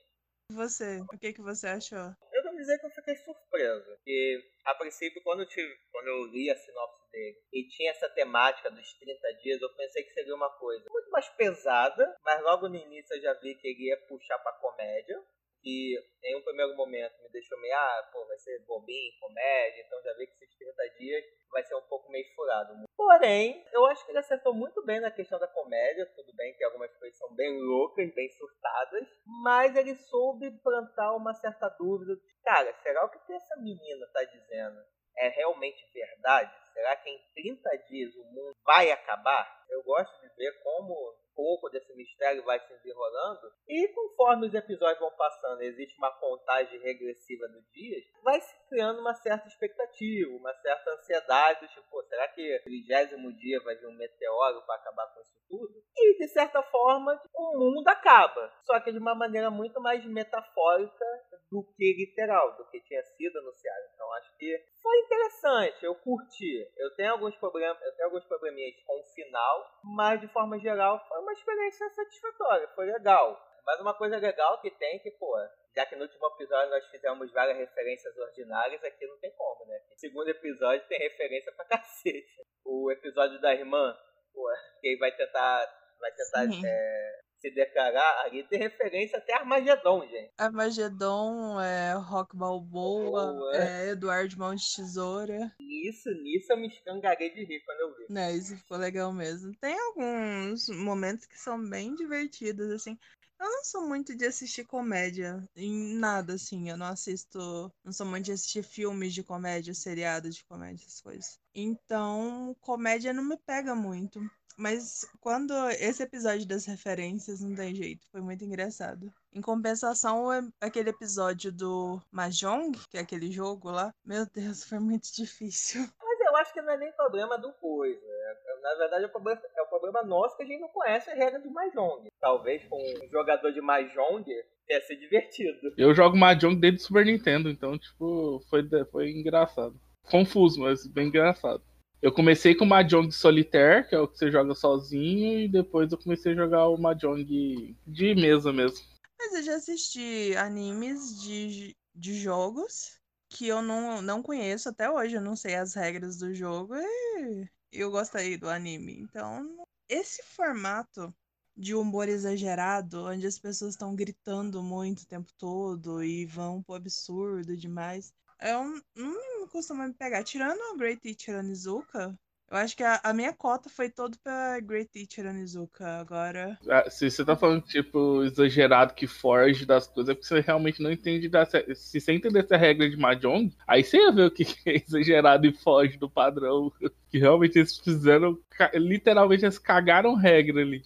[0.50, 2.14] E você, o que, que você achou?
[2.62, 6.56] Dizer que eu fiquei surpreso, porque a princípio, quando eu, tive, quando eu li a
[6.56, 10.86] sinopse dele e tinha essa temática dos 30 dias, eu pensei que seria uma coisa
[10.88, 14.54] muito mais pesada, mas logo no início eu já vi que ele ia puxar pra
[14.54, 15.20] comédia
[15.62, 20.02] que em um primeiro momento me deixou meio, ah, pô, vai ser bobinho, comédia, então
[20.02, 22.74] já vi que esses 30 dias vai ser um pouco meio furado.
[22.96, 26.64] Porém, eu acho que ele acertou muito bem na questão da comédia, tudo bem que
[26.64, 29.08] algumas coisas são bem loucas, bem surtadas,
[29.44, 34.82] mas ele soube plantar uma certa dúvida, cara, será o que essa menina tá dizendo
[35.18, 36.52] é realmente verdade?
[36.82, 39.64] Será que em 30 dias o mundo vai acabar?
[39.70, 43.54] Eu gosto de ver como pouco desse mistério vai se desenrolando.
[43.68, 49.00] E conforme os episódios vão passando, existe uma contagem regressiva dos dias, vai se criando
[49.00, 53.96] uma certa expectativa, uma certa ansiedade, tipo, será que no trigésimo dia vai vir um
[53.96, 55.84] meteoro para acabar com isso tudo?
[55.96, 58.52] E, de certa forma, o mundo acaba.
[58.64, 61.06] Só que de uma maneira muito mais metafórica
[61.52, 63.86] do que literal, do que tinha sido anunciado.
[63.94, 66.71] Então acho que foi interessante, eu curti.
[66.78, 71.04] Eu tenho alguns problemas, eu tenho alguns probleminhas com o final, mas de forma geral
[71.08, 73.40] foi uma experiência satisfatória, foi legal.
[73.66, 75.38] Mas uma coisa legal que tem que, pô,
[75.76, 79.80] já que no último episódio nós fizemos várias referências ordinárias, aqui não tem como, né?
[79.90, 82.26] No segundo episódio tem referência pra cacete.
[82.66, 83.96] O episódio da irmã,
[84.34, 84.50] pô,
[84.82, 85.66] quem vai tentar,
[86.00, 90.32] vai tentar é, se declarar, ali tem referência até a Armagedon, gente.
[90.38, 93.56] Armagedon, é, Rock Balboa, Boa.
[93.56, 95.52] é, Eduardo Mão de Tesoura.
[95.60, 98.14] Nisso, nisso eu me escangarei de rir quando eu vi.
[98.14, 99.54] Né, isso ficou legal mesmo.
[99.60, 102.98] Tem alguns momentos que são bem divertidos, assim.
[103.40, 106.70] Eu não sou muito de assistir comédia, em nada, assim.
[106.70, 107.74] Eu não assisto.
[107.84, 111.40] Não sou muito de assistir filmes de comédia, seriados de comédia, essas coisas.
[111.56, 114.22] Então, comédia não me pega muito.
[114.58, 119.12] Mas quando esse episódio das referências não tem jeito, foi muito engraçado.
[119.34, 124.80] Em compensação, é aquele episódio do Mahjong, que é aquele jogo lá, meu Deus, foi
[124.80, 125.82] muito difícil.
[126.02, 128.02] Mas eu acho que não é nem problema do coisa.
[128.06, 131.10] É, na verdade, é o, problema, é o problema nosso que a gente não conhece
[131.10, 132.10] a regra de Mahjong.
[132.20, 134.26] Talvez com um jogador de Mahjong
[134.70, 135.74] ia ser divertido.
[135.78, 139.80] Eu jogo Mahjong desde o Super Nintendo, então, tipo, foi, foi engraçado.
[140.04, 141.64] Confuso, mas bem engraçado.
[142.02, 145.92] Eu comecei com o Mahjong Solitaire, que é o que você joga sozinho, e depois
[145.92, 148.80] eu comecei a jogar o Mahjong de mesa mesmo.
[149.20, 155.16] Mas eu já assisti animes de, de jogos que eu não, não conheço até hoje,
[155.16, 159.00] eu não sei as regras do jogo e eu gostei do anime.
[159.00, 161.14] Então, esse formato
[161.56, 166.76] de humor exagerado, onde as pessoas estão gritando muito o tempo todo e vão pro
[166.76, 170.24] absurdo demais, eu não costuma me pegar.
[170.24, 172.18] Tirando o Great Teacher Onizuka,
[172.52, 176.60] eu acho que a, a, minha cota foi toda pra Great Teacher Onizuka agora.
[176.70, 180.84] Ah, se você tá falando, tipo, exagerado que foge das coisas, é porque você realmente
[180.84, 181.46] não entende da.
[181.46, 185.48] Se você entender essa regra de Mahjong, aí você ia ver o que é exagerado
[185.48, 186.72] e foge do padrão.
[187.12, 188.40] Que realmente eles fizeram.
[188.74, 190.82] Literalmente eles cagaram regra ali.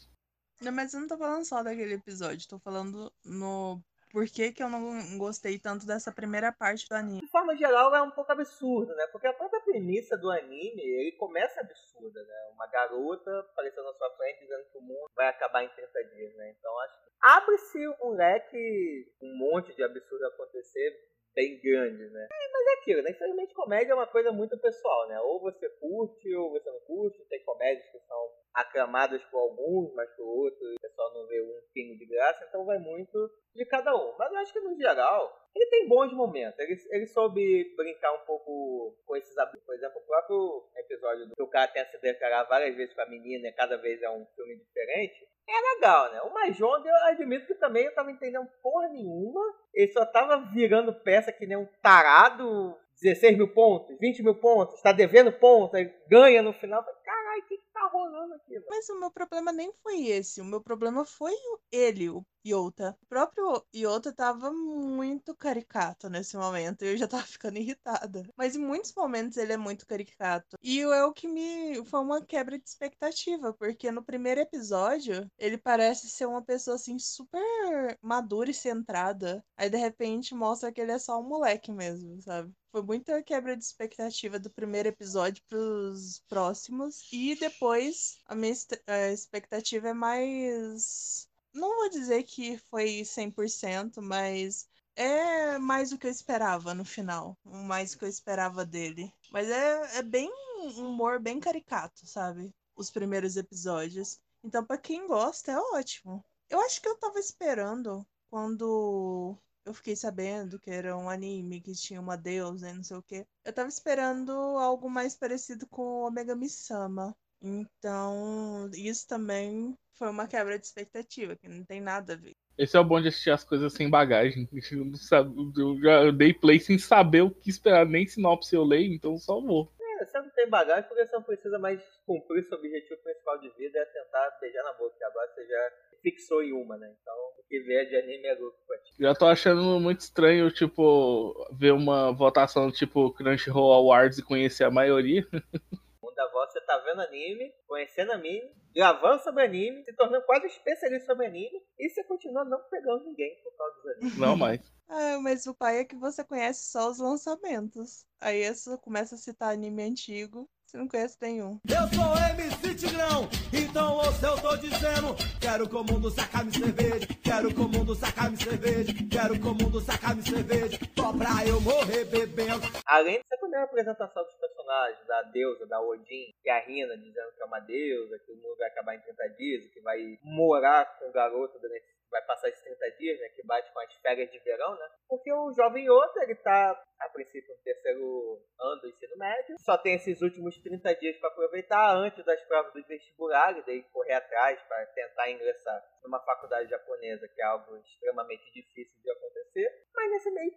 [0.59, 3.79] Não, mas eu não tô falando só daquele episódio, tô falando no
[4.15, 7.19] por que, que eu não gostei tanto dessa primeira parte do anime.
[7.19, 9.05] De forma geral, é um pouco absurdo, né?
[9.11, 12.51] Porque a própria premissa do anime, ele começa absurda, né?
[12.53, 16.33] Uma garota aparecendo na sua frente dizendo que o mundo vai acabar em 30 dias,
[16.37, 16.55] né?
[16.57, 20.95] Então, acho que abre-se um leque, um monte de absurdo acontecer
[21.35, 22.27] bem grande, né?
[22.31, 23.11] É, mas é aquilo, né?
[23.11, 25.19] Infelizmente, comédia é uma coisa muito pessoal, né?
[25.19, 27.23] Ou você curte ou você não curte.
[27.25, 31.61] Tem comédias que são aclamadas por alguns, mas por outros o pessoal não vê um
[31.73, 34.15] pingo de graça, então vai muito de cada um.
[34.17, 36.59] Mas eu acho que no geral ele tem bons momentos.
[36.59, 39.33] Ele, ele soube brincar um pouco com esses
[39.65, 42.93] Por exemplo, o próprio episódio do que o cara tem a se declarar várias vezes
[42.93, 45.27] com a menina cada vez é um filme diferente.
[45.47, 46.21] É legal, né?
[46.23, 49.41] O Mahjong, eu admito que também eu tava entendendo porra nenhuma.
[49.73, 52.75] Ele só tava virando peça que nem um tarado.
[53.01, 56.81] 16 mil pontos, 20 mil pontos, tá devendo pontos, ganha no final.
[57.03, 58.65] Caralho, que tá rolando aqui, mano?
[58.69, 60.39] Mas o meu problema nem foi esse.
[60.39, 62.97] O meu problema foi o- ele, o Iota.
[63.01, 66.83] O próprio Iota tava muito caricato nesse momento.
[66.83, 68.23] E eu já tava ficando irritada.
[68.37, 70.57] Mas em muitos momentos ele é muito caricato.
[70.61, 71.83] E é o que me.
[71.85, 73.53] Foi uma quebra de expectativa.
[73.53, 79.43] Porque no primeiro episódio, ele parece ser uma pessoa assim super madura e centrada.
[79.57, 82.53] Aí de repente mostra que ele é só um moleque mesmo, sabe?
[82.71, 87.07] Foi muita quebra de expectativa do primeiro episódio pros próximos.
[87.11, 88.53] E depois a minha
[88.87, 91.25] a expectativa é mais.
[91.55, 97.37] Não vou dizer que foi 100%, mas é mais o que eu esperava no final.
[97.43, 99.11] Mais o que eu esperava dele.
[99.31, 102.53] Mas é, é bem um humor bem caricato, sabe?
[102.75, 104.19] Os primeiros episódios.
[104.43, 106.23] Então, pra quem gosta, é ótimo.
[106.49, 111.73] Eu acho que eu tava esperando quando eu fiquei sabendo que era um anime que
[111.73, 113.25] tinha uma deusa e não sei o quê.
[113.45, 117.15] Eu tava esperando algo mais parecido com o Omega Sama.
[117.41, 122.33] Então, isso também foi uma quebra de expectativa, que não tem nada a ver.
[122.57, 124.47] Esse é o bom de assistir as coisas sem bagagem.
[124.71, 128.63] Eu, não sabe- eu já dei play sem saber o que esperar, nem sinopse eu
[128.63, 129.71] leio, então só vou.
[129.99, 133.49] É, você não tem bagagem porque você não precisa mais cumprir seu objetivo principal de
[133.57, 135.71] vida é tentar beijar na boca, que agora você já
[136.01, 136.93] fixou em uma, né?
[137.01, 138.93] Então, o que vier de anime é lucro pra ti.
[138.99, 144.71] Já tô achando muito estranho, tipo, ver uma votação tipo Crunchyroll Awards e conhecer a
[144.71, 145.27] maioria.
[146.15, 151.07] Da voz, você tá vendo anime, conhecendo anime, gravando sobre anime, se tornando quase especialista
[151.07, 154.17] sobre anime, e você continua não pegando ninguém por causa dos animes.
[154.17, 154.75] Não mais.
[154.87, 158.05] Ah, mas o pai é que você conhece só os lançamentos.
[158.21, 161.59] Aí você começa a citar anime antigo, você não conhece nenhum.
[161.69, 167.07] Eu sou MC Tigrão, então ouça eu tô dizendo Quero que o mundo sacar-me cerveja
[167.23, 171.61] Quero que o mundo sacar-me cerveja Quero que o mundo sacar-me cerveja Só pra eu
[171.61, 176.97] morrer bebendo Além dessa primeira apresentação dos personagens, da deusa, da Odin, e a Rina
[176.97, 180.17] dizendo que é uma deusa, que o mundo vai acabar em 30 dias, que vai
[180.23, 183.29] morar com o garoto durante vai passar esses 30 dias, né?
[183.29, 184.89] Que bate com as férias de verão, né?
[185.07, 189.55] Porque o jovem Yoda, ele tá, a princípio, no terceiro ano do ensino médio.
[189.59, 194.13] Só tem esses últimos 30 dias para aproveitar antes das provas dos vestibulares, daí correr
[194.13, 199.84] atrás para tentar ingressar numa faculdade japonesa, que é algo extremamente difícil de acontecer.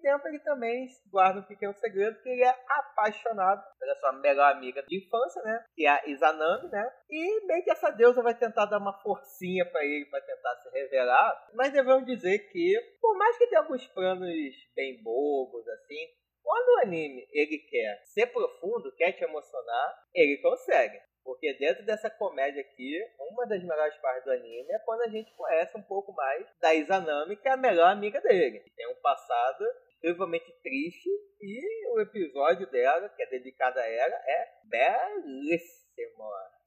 [0.08, 4.82] Tempo ele também guarda um pequeno segredo que ele é apaixonado pela sua melhor amiga
[4.88, 5.62] de infância, né?
[5.74, 6.90] Que é a Izanami, né?
[7.10, 10.70] E meio que essa deusa vai tentar dar uma forcinha para ele para tentar se
[10.70, 11.48] revelar.
[11.52, 14.32] Mas devemos dizer que, por mais que tenha alguns planos
[14.74, 16.08] bem bobos assim,
[16.42, 20.98] quando o anime ele quer ser profundo, quer te emocionar, ele consegue.
[21.22, 25.30] Porque dentro dessa comédia aqui, uma das melhores partes do anime é quando a gente
[25.34, 28.64] conhece um pouco mais da Izanami, que é a melhor amiga dele.
[28.74, 29.66] Tem um passado
[29.98, 31.08] incrivelmente triste
[31.40, 35.78] e o episódio dela, que é dedicado a ela, é belíssimo.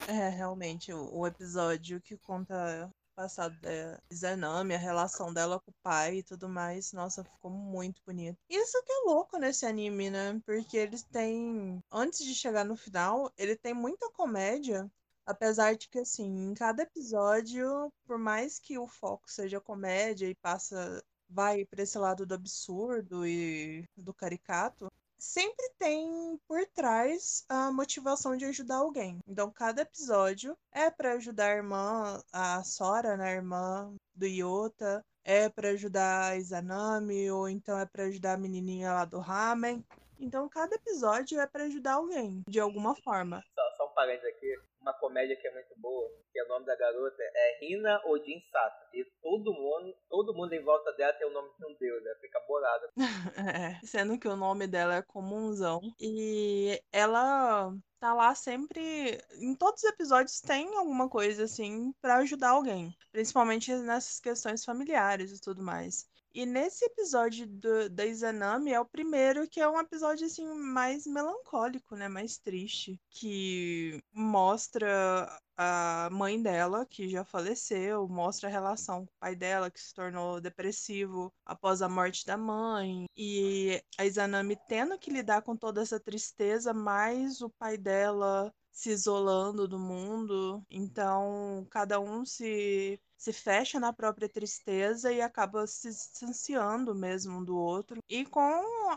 [0.08, 6.17] É, realmente, o, episódio que conta passado da Izanami, a relação dela com o pai
[6.17, 8.38] e tudo mais, nossa, ficou muito bonito.
[8.50, 10.41] Isso que é louco nesse anime, né?
[10.46, 14.89] Porque eles têm, antes de chegar no final, ele tem muita comédia,
[15.26, 20.36] apesar de que, assim, em cada episódio, por mais que o foco seja comédia e
[20.36, 27.72] passa, vai pra esse lado do absurdo e do caricato, sempre tem por trás a
[27.72, 29.20] motivação de ajudar alguém.
[29.28, 35.06] Então, cada episódio é para ajudar a irmã, a Sora, né, a irmã do Iota,
[35.24, 39.86] é para ajudar a Izanami, ou então é para ajudar a menininha lá do Ramen.
[40.20, 43.44] Então, cada episódio é para ajudar alguém, de alguma forma.
[43.56, 46.76] Só, só um parênteses aqui, uma comédia que é muito boa, que o nome da
[46.76, 48.88] garota é Rina Odin Sato.
[48.94, 52.20] E todo mundo, todo mundo em volta dela tem o nome de um deus, ela
[52.20, 52.89] fica bolada.
[53.41, 55.82] É, sendo que o nome dela é comunzão.
[56.00, 59.20] E ela tá lá sempre.
[59.39, 62.96] Em todos os episódios tem alguma coisa assim pra ajudar alguém.
[63.12, 66.10] Principalmente nessas questões familiares e tudo mais.
[66.34, 71.06] E nesse episódio do, da Izanami é o primeiro que é um episódio assim mais
[71.06, 72.08] melancólico, né?
[72.08, 73.00] Mais triste.
[73.10, 75.28] Que mostra
[75.63, 79.93] a mãe dela, que já faleceu, mostra a relação com o pai dela, que se
[79.93, 85.82] tornou depressivo após a morte da mãe, e a Izanami tendo que lidar com toda
[85.82, 90.63] essa tristeza, mais o pai dela se isolando do mundo.
[90.69, 97.43] Então, cada um se se fecha na própria tristeza e acaba se distanciando mesmo um
[97.45, 98.02] do outro.
[98.10, 98.41] E com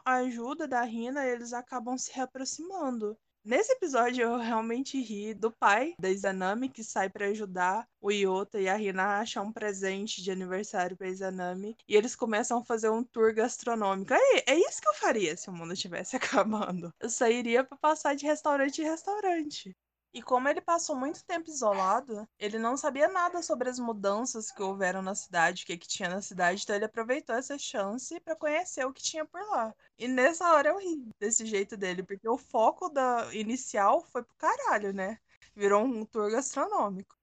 [0.03, 3.19] a ajuda da Rina, eles acabam se reaproximando.
[3.45, 8.59] Nesse episódio eu realmente ri do pai da Izanami que sai para ajudar o Iota
[8.59, 12.65] e a Rina a achar um presente de aniversário para Izanami e eles começam a
[12.65, 14.15] fazer um tour gastronômico.
[14.15, 16.91] É, é isso que eu faria se o mundo estivesse acabando.
[16.99, 19.77] Eu sairia para passar de restaurante em restaurante.
[20.15, 24.63] E como ele passou muito tempo isolado, ele não sabia nada sobre as mudanças que
[24.63, 28.37] houveram na cidade, o que, que tinha na cidade, então ele aproveitou essa chance para
[28.37, 29.75] conhecer o que tinha por lá.
[29.99, 34.35] E nessa hora eu ri desse jeito dele, porque o foco da inicial foi pro
[34.37, 35.19] caralho, né?
[35.55, 37.17] Virou um tour gastronômico.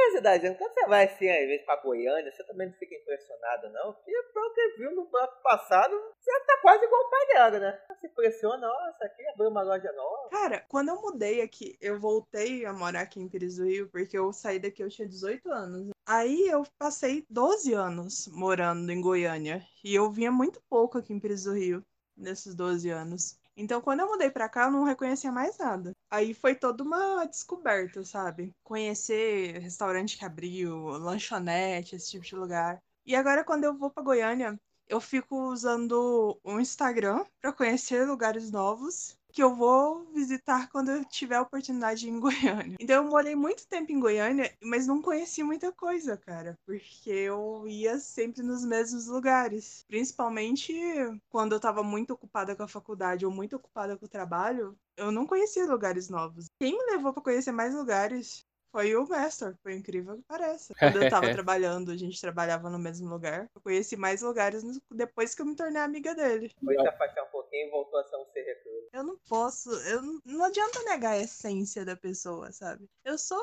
[0.00, 3.92] Curiosidade, quando você vai assim, às vezes pra Goiânia, você também não fica impressionado, não?
[3.92, 7.80] Porque pelo que viu no bloco passado, você tá quase igual o né?
[7.88, 10.30] Você impressiona, nossa, aqui abriu uma loja nova.
[10.30, 14.16] Cara, quando eu mudei aqui, eu voltei a morar aqui em Pires do Rio, porque
[14.16, 15.90] eu saí daqui, eu tinha 18 anos.
[16.06, 19.62] Aí eu passei 12 anos morando em Goiânia.
[19.84, 21.84] E eu vinha muito pouco aqui em Pires do Rio,
[22.16, 23.39] nesses 12 anos.
[23.60, 25.92] Então, quando eu mudei pra cá, eu não reconhecia mais nada.
[26.10, 28.52] Aí foi toda uma descoberta, sabe?
[28.64, 32.82] Conhecer restaurante que abriu, lanchonete, esse tipo de lugar.
[33.04, 34.58] E agora, quando eu vou pra Goiânia,
[34.88, 41.04] eu fico usando o Instagram para conhecer lugares novos que eu vou visitar quando eu
[41.04, 42.76] tiver a oportunidade em Goiânia.
[42.80, 47.66] Então eu morei muito tempo em Goiânia, mas não conheci muita coisa, cara, porque eu
[47.66, 49.84] ia sempre nos mesmos lugares.
[49.88, 50.72] Principalmente
[51.28, 55.10] quando eu tava muito ocupada com a faculdade ou muito ocupada com o trabalho, eu
[55.10, 56.46] não conhecia lugares novos.
[56.60, 60.72] Quem me levou para conhecer mais lugares foi o Mestor, foi incrível que pareça.
[60.78, 63.46] Quando eu tava trabalhando, a gente trabalhava no mesmo lugar.
[63.54, 64.62] Eu conheci mais lugares
[64.92, 66.50] depois que eu me tornei amiga dele.
[66.64, 68.62] Foi se afastar um pouquinho e voltou a ser um ser.
[68.92, 72.88] Eu não posso, eu não, adianta negar a essência da pessoa, sabe?
[73.04, 73.40] Eu sou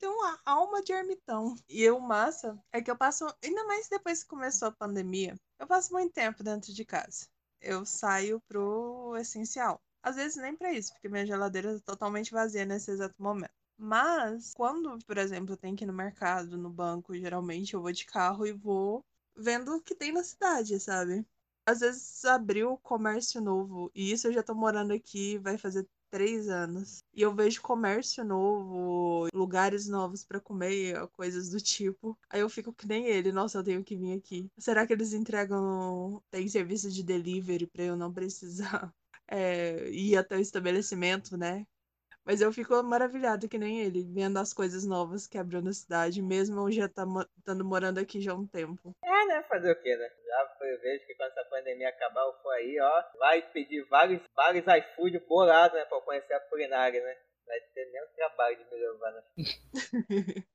[0.00, 1.54] tenho uma alma de ermitão.
[1.68, 5.66] E o massa é que eu passo, ainda mais depois que começou a pandemia, eu
[5.66, 7.26] passo muito tempo dentro de casa.
[7.60, 9.80] Eu saio pro essencial.
[10.02, 13.52] Às vezes nem para isso, porque minha geladeira tá totalmente vazia nesse exato momento.
[13.76, 17.92] Mas, quando, por exemplo, eu tenho que ir no mercado, no banco, geralmente eu vou
[17.92, 19.04] de carro e vou
[19.36, 21.24] vendo o que tem na cidade, sabe?
[21.70, 26.48] Às vezes abriu comércio novo, e isso eu já tô morando aqui, vai fazer três
[26.48, 27.04] anos.
[27.14, 32.18] E eu vejo comércio novo, lugares novos para comer, coisas do tipo.
[32.28, 34.48] Aí eu fico que nem ele, nossa, eu tenho que vir aqui.
[34.58, 36.20] Será que eles entregam.
[36.30, 38.92] Tem serviço de delivery para eu não precisar
[39.28, 41.64] é, ir até o estabelecimento, né?
[42.24, 46.22] Mas eu fico maravilhado que nem ele, vendo as coisas novas que abriu na cidade,
[46.22, 47.04] mesmo eu já tá
[47.38, 48.94] estando morando aqui já há um tempo.
[49.02, 49.42] É, né?
[49.44, 50.10] Fazer o quê, né?
[50.26, 54.64] Já prevejo que quando essa pandemia acabar, eu for aí, ó, vai pedir vários, vários
[54.66, 55.84] iFood bolados, né?
[55.86, 57.16] Pra conhecer a culinária, né?
[57.46, 59.22] Vai ter nem o trabalho de me levar, né?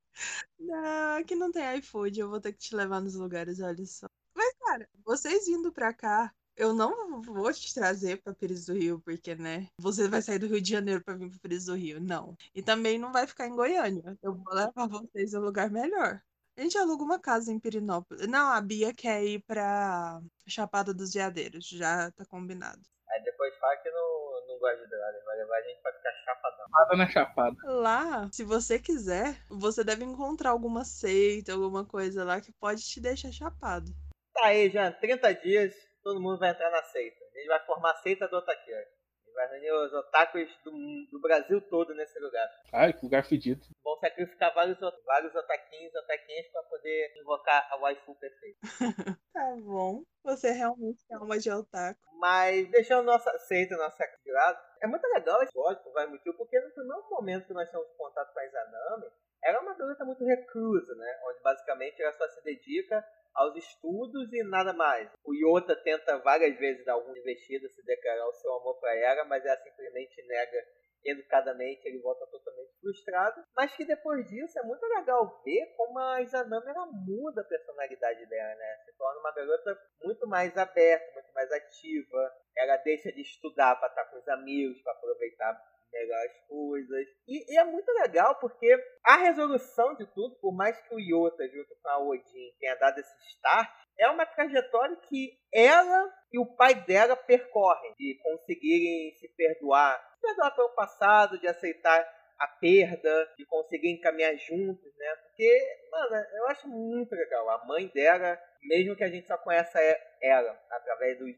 [0.59, 4.07] não, aqui não tem iFood, eu vou ter que te levar nos lugares, olha só.
[4.35, 9.01] Mas, cara, vocês vindo pra cá, eu não vou te trazer para Pires do Rio,
[9.03, 9.67] porque, né?
[9.79, 11.99] Você vai sair do Rio de Janeiro para vir para Pires do Rio.
[11.99, 12.35] Não.
[12.53, 14.17] E também não vai ficar em Goiânia.
[14.21, 16.21] Eu vou levar vocês a um lugar melhor.
[16.57, 18.27] A gente aluga uma casa em Pirinópolis.
[18.27, 21.67] Não, a Bia quer ir pra Chapada dos Veadeiros.
[21.67, 22.81] Já tá combinado.
[23.09, 25.21] Aí depois fala que não, não gosta de droga.
[25.25, 26.65] Vai levar a gente pra ficar chapadão.
[26.65, 27.57] Chapada na chapada.
[27.65, 33.01] Lá, se você quiser, você deve encontrar alguma seita, alguma coisa lá que pode te
[33.01, 33.91] deixar chapado.
[34.33, 35.73] Tá aí, já 30 dias
[36.05, 37.25] todo mundo vai entrar na seita.
[37.25, 38.79] A gente vai formar a seita do Otaqueiro.
[38.79, 40.71] A gente vai reunir os otakus do,
[41.11, 42.47] do Brasil todo nesse lugar.
[42.71, 43.65] Ai, que lugar fedido.
[43.83, 48.59] Vão sacrificar vários, vários otaquinhos e otaquinhas pra poder invocar a waifu perfeita.
[49.33, 50.03] tá bom.
[50.23, 51.99] Você realmente é uma de otaku.
[52.19, 56.59] Mas deixando nossa seita, nossa de lado, é muito legal esse lógico, vai muito porque
[56.59, 59.07] no primeiro momento que nós temos contato com a Izanami,
[59.43, 61.19] ela é uma garota muito reclusa, né?
[61.27, 63.03] Onde basicamente ela só se dedica
[63.35, 65.09] aos estudos e nada mais.
[65.23, 69.25] O Yota tenta várias vezes dar alguma investida, se declarar o seu amor para ela,
[69.25, 70.65] mas ela simplesmente nega
[71.05, 73.43] educadamente, ele volta totalmente frustrado.
[73.55, 78.25] Mas que depois disso é muito legal ver como a Izanami ela muda a personalidade
[78.25, 78.77] dela, né?
[78.85, 82.33] Se torna uma garota muito mais aberta, muito mais ativa.
[82.57, 87.07] Ela deixa de estudar para estar com os amigos, para aproveitar melhor as coisas.
[87.27, 91.47] E, e, é muito legal porque a resolução de tudo, por mais que o Yota,
[91.47, 96.45] junto com a Odin, tenha dado esse start, é uma trajetória que ela e o
[96.45, 102.05] pai dela percorrem, de conseguirem se perdoar, se perdoar pelo passado, de aceitar
[102.37, 105.15] a perda, de conseguir caminhar juntos, né?
[105.23, 107.49] Porque, mano, eu acho muito legal.
[107.49, 109.79] A mãe dela, mesmo que a gente só conheça
[110.21, 111.31] ela através dos,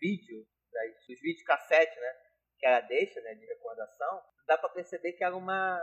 [0.00, 0.46] vídeos,
[1.08, 2.14] dos vídeos cassete, né?
[2.58, 5.80] Que ela deixa, né, de recordação, dá para perceber que ela é uma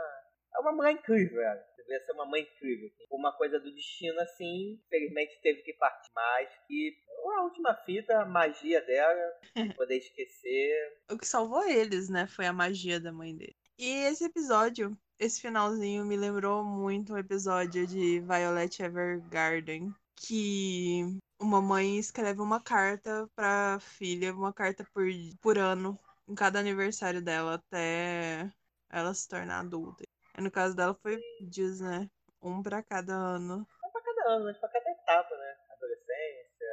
[0.56, 1.62] é uma mãe incrível, ela.
[1.76, 2.90] Deveria ser uma mãe incrível.
[3.10, 6.48] Uma coisa do destino, assim, infelizmente teve que partir mais.
[6.70, 6.96] E
[7.36, 9.32] a última fita, a magia dela,
[9.76, 10.98] poder esquecer.
[11.10, 13.56] O que salvou eles, né, foi a magia da mãe dele.
[13.78, 19.94] E esse episódio, esse finalzinho, me lembrou muito o episódio de Violet Evergarden.
[20.18, 21.02] Que
[21.38, 25.04] uma mãe escreve uma carta pra filha, uma carta por,
[25.42, 25.98] por ano,
[26.28, 28.50] em cada aniversário dela até
[28.90, 30.04] ela se tornar adulta.
[30.36, 32.08] E no caso dela foi, diz, né?
[32.42, 33.66] Um pra cada ano.
[33.82, 35.56] Não pra cada ano, mas pra cada etapa, né?
[35.70, 36.66] Adolescência,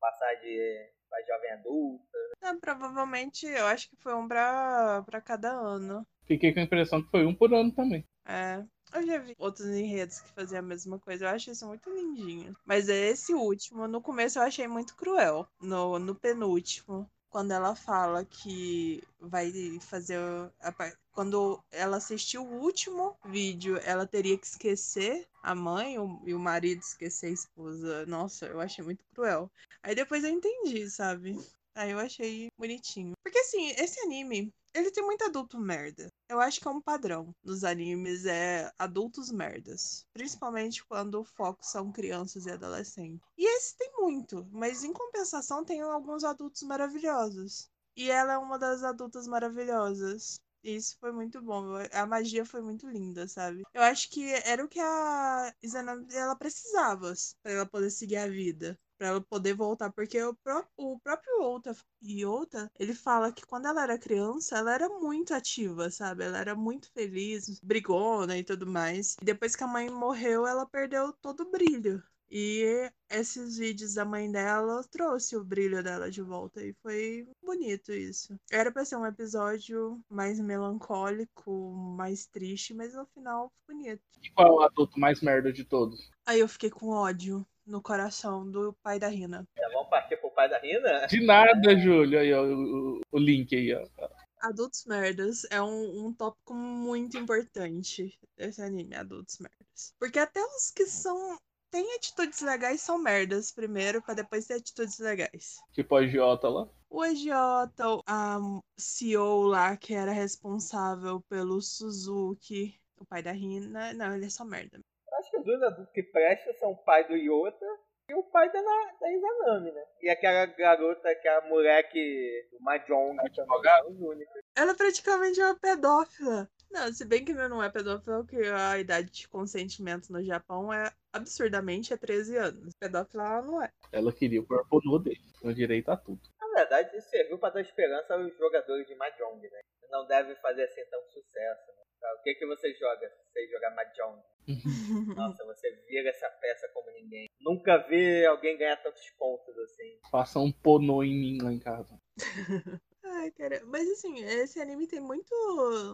[0.00, 2.18] passar de pra jovem adulta.
[2.42, 6.06] É, provavelmente, eu acho que foi um pra, pra cada ano.
[6.26, 8.06] Fiquei com a impressão que foi um por ano também.
[8.26, 8.64] É.
[8.94, 11.24] Eu já vi outros enredos que faziam a mesma coisa.
[11.24, 12.54] Eu acho isso muito lindinho.
[12.64, 15.48] Mas esse último, no começo eu achei muito cruel.
[15.60, 17.10] No, no penúltimo.
[17.34, 20.20] Quando ela fala que vai fazer.
[20.60, 20.72] a
[21.10, 26.78] quando ela assistiu o último vídeo, ela teria que esquecer a mãe e o marido
[26.78, 28.06] esquecer a esposa.
[28.06, 29.50] Nossa, eu achei muito cruel.
[29.82, 31.36] Aí depois eu entendi, sabe?
[31.74, 33.14] Aí eu achei bonitinho.
[33.24, 36.12] Porque assim, esse anime, ele tem muito adulto merda.
[36.28, 40.04] Eu acho que é um padrão nos animes, é adultos merdas.
[40.12, 43.20] Principalmente quando o foco são crianças e adolescentes.
[43.38, 47.68] E esse tem muito, mas em compensação tem alguns adultos maravilhosos.
[47.96, 50.40] E ela é uma das adultas maravilhosas.
[50.62, 51.74] E Isso foi muito bom.
[51.92, 53.62] A magia foi muito linda, sabe?
[53.72, 57.12] Eu acho que era o que a Izanami ela precisava
[57.42, 58.76] pra ela poder seguir a vida.
[59.04, 61.60] Pra ela poder voltar, porque o, pró o próprio
[62.02, 66.24] Iota, ele fala que quando ela era criança, ela era muito ativa, sabe?
[66.24, 69.14] Ela era muito feliz, brigona e tudo mais.
[69.20, 72.02] E depois que a mãe morreu, ela perdeu todo o brilho.
[72.30, 77.92] E esses vídeos da mãe dela trouxe o brilho dela de volta e foi bonito
[77.92, 78.34] isso.
[78.50, 84.02] Era pra ser um episódio mais melancólico, mais triste, mas no final bonito.
[84.22, 86.10] E qual é o adulto mais merda de todos?
[86.24, 89.46] Aí eu fiquei com ódio no coração do pai da Rina.
[89.56, 91.06] Já vamos partir pro pai da Rina?
[91.06, 92.18] De nada, Júlio.
[92.18, 94.08] Aí, ó, o, o link aí, ó.
[94.40, 99.94] Adultos merdas é um, um tópico muito importante desse anime, adultos merdas.
[99.98, 101.38] Porque até os que são.
[101.70, 105.56] têm atitudes legais são merdas primeiro, pra depois ter atitudes legais.
[105.72, 106.68] Tipo a agiota lá.
[106.90, 108.38] O agiota, a
[108.76, 113.94] CEO lá que era responsável pelo Suzuki, o pai da Rina.
[113.94, 114.78] Não, ele é só merda.
[115.24, 117.66] Acho que os dois adultos que prestam são o pai do Iota
[118.10, 119.82] e o pai da, da Izanami, né?
[120.02, 123.90] E aquela garota, aquela moleque do Mahjong também.
[123.90, 124.42] Os únicos.
[124.54, 126.46] Ela é praticamente uma pedófila.
[126.70, 130.92] Não, se bem que não é pedófila, porque a idade de consentimento no Japão é
[131.10, 132.74] absurdamente é 13 anos.
[132.78, 133.70] Pedófila ela não é.
[133.92, 135.24] Ela queria o corpo nu dele.
[135.40, 136.20] Com direito a tudo.
[136.38, 139.60] Na verdade, isso serviu pra dar esperança aos jogadores de Mahjong, né?
[139.90, 141.84] Não deve fazer assim tanto sucesso, né?
[142.04, 144.22] Tá, O que que você joga se você jogar Mahjong?
[145.16, 147.30] Nossa, você vira essa peça como ninguém.
[147.40, 149.98] Nunca vi alguém ganhar tantos pontos assim.
[150.10, 151.98] Faça um ponô em mim lá em casa.
[153.02, 153.64] Ai, cara.
[153.64, 155.34] Mas assim, esse anime tem muito,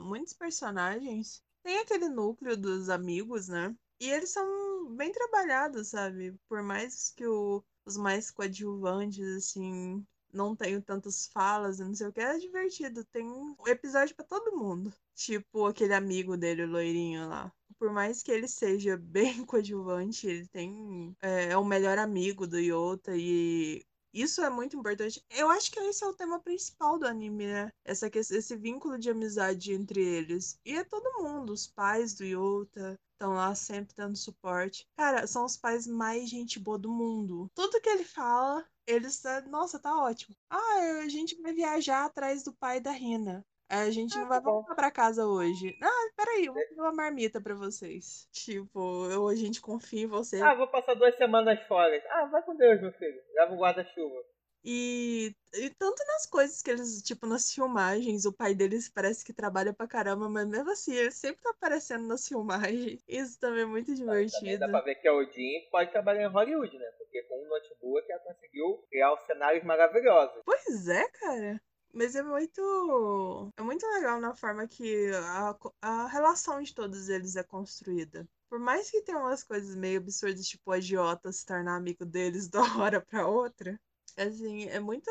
[0.04, 1.40] muitos personagens.
[1.62, 3.72] Tem aquele núcleo dos amigos, né?
[4.00, 6.34] E eles são bem trabalhados, sabe?
[6.48, 12.06] Por mais que o- os mais coadjuvantes, assim, não tenham tantas falas e não sei
[12.08, 13.04] o que, é divertido.
[13.04, 14.92] Tem um episódio pra todo mundo.
[15.14, 17.52] Tipo aquele amigo dele, o loirinho lá.
[17.78, 21.16] Por mais que ele seja bem coadjuvante, ele tem.
[21.22, 25.24] É, é o melhor amigo do Yota e isso é muito importante.
[25.30, 27.72] Eu acho que esse é o tema principal do anime, né?
[27.84, 30.58] Essa, esse vínculo de amizade entre eles.
[30.64, 34.86] E é todo mundo, os pais do Yota estão lá sempre dando suporte.
[34.96, 37.50] Cara, são os pais mais gente boa do mundo.
[37.54, 39.20] Tudo que ele fala, eles.
[39.20, 40.34] tá- Nossa, tá ótimo.
[40.51, 43.45] Ah, a gente vai viajar atrás do pai da Rina.
[43.68, 45.78] A gente não vai voltar pra casa hoje.
[45.80, 48.26] Ah, peraí, eu vou fazer uma marmita pra vocês.
[48.32, 50.41] Tipo, eu, a gente confia em você.
[50.43, 52.03] Ah, vou passar duas semanas fora.
[52.11, 53.20] Ah, vai com Deus, meu filho.
[53.36, 54.16] Leva um guarda-chuva.
[54.62, 59.32] E, e tanto nas coisas que eles, tipo, nas filmagens, o pai deles parece que
[59.32, 63.02] trabalha pra caramba, mas mesmo assim, ele sempre tá aparecendo nas filmagens.
[63.08, 64.58] Isso também é muito divertido.
[64.58, 66.90] dá pra ver que a Odin pode trabalhar em Hollywood, né?
[66.98, 70.42] Porque com um notebook ela conseguiu criar os cenários maravilhosos.
[70.44, 71.61] Pois é, cara.
[71.92, 73.52] Mas é muito.
[73.56, 78.28] É muito legal na forma que a, a relação de todos eles é construída.
[78.48, 82.48] Por mais que tenha umas coisas meio absurdas, tipo o agiota se tornar amigo deles
[82.50, 83.80] da hora pra outra,
[84.16, 85.11] assim, é muito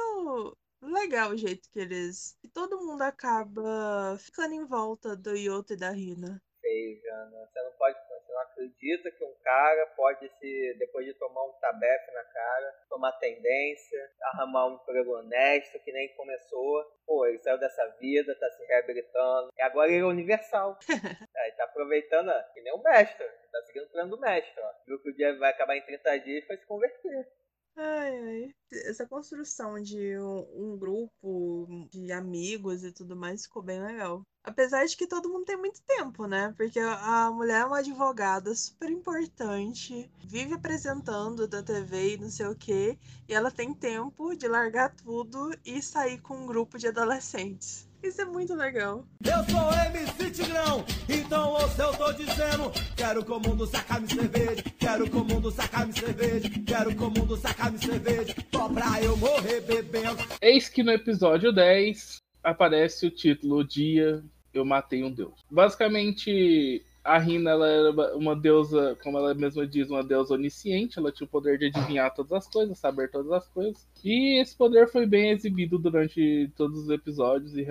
[0.82, 2.38] legal o jeito que eles.
[2.42, 6.42] que todo mundo acaba ficando em volta do Yota e da Rina.
[6.62, 7.48] Seja, né?
[7.52, 7.98] Você não pode.
[8.10, 10.76] Você não acredita que um cara pode se.
[10.78, 16.16] Depois de tomar um tabefe na cara, tomar tendência, arrumar um emprego honesto, que nem
[16.16, 16.86] começou.
[17.06, 19.50] Pô, ele saiu dessa vida, tá se reabilitando.
[19.58, 20.78] E agora ele é universal.
[21.36, 23.26] Aí tá aproveitando, ó, que nem o mestre.
[23.52, 24.72] Tá seguindo o plano do mestre, ó.
[24.86, 27.28] Viu que o dia vai acabar em 30 dias e foi se converter.
[27.76, 28.56] Ai, ai.
[28.72, 34.22] Essa construção de um, um grupo de amigos e tudo mais ficou bem legal.
[34.44, 36.54] Apesar de que todo mundo tem muito tempo, né?
[36.56, 42.46] Porque a mulher é uma advogada super importante, vive apresentando da TV e não sei
[42.48, 46.88] o quê, e ela tem tempo de largar tudo e sair com um grupo de
[46.88, 47.89] adolescentes.
[48.02, 49.06] Isso é muito legal.
[49.24, 50.86] Eu sou MC Tigrão.
[51.94, 52.72] tô dizendo.
[52.96, 54.64] Quero que o mundo saca-me cerveja.
[54.80, 56.50] Quero que o mundo saca-me cerveja.
[56.66, 58.36] Quero que o mundo saca-me cerveja.
[58.52, 60.18] Só pra eu morrer bebendo.
[60.42, 64.24] Eis que no episódio 10 aparece o título Dia
[64.54, 65.46] Eu Matei um Deus.
[65.52, 71.00] Basicamente, a Rina ela era uma deusa, como ela mesma diz, uma deusa onisciente.
[71.00, 73.88] Ela tinha o poder de adivinhar todas as coisas, saber todas as coisas.
[74.04, 77.58] E esse poder foi bem exibido durante todos os episódios.
[77.58, 77.66] E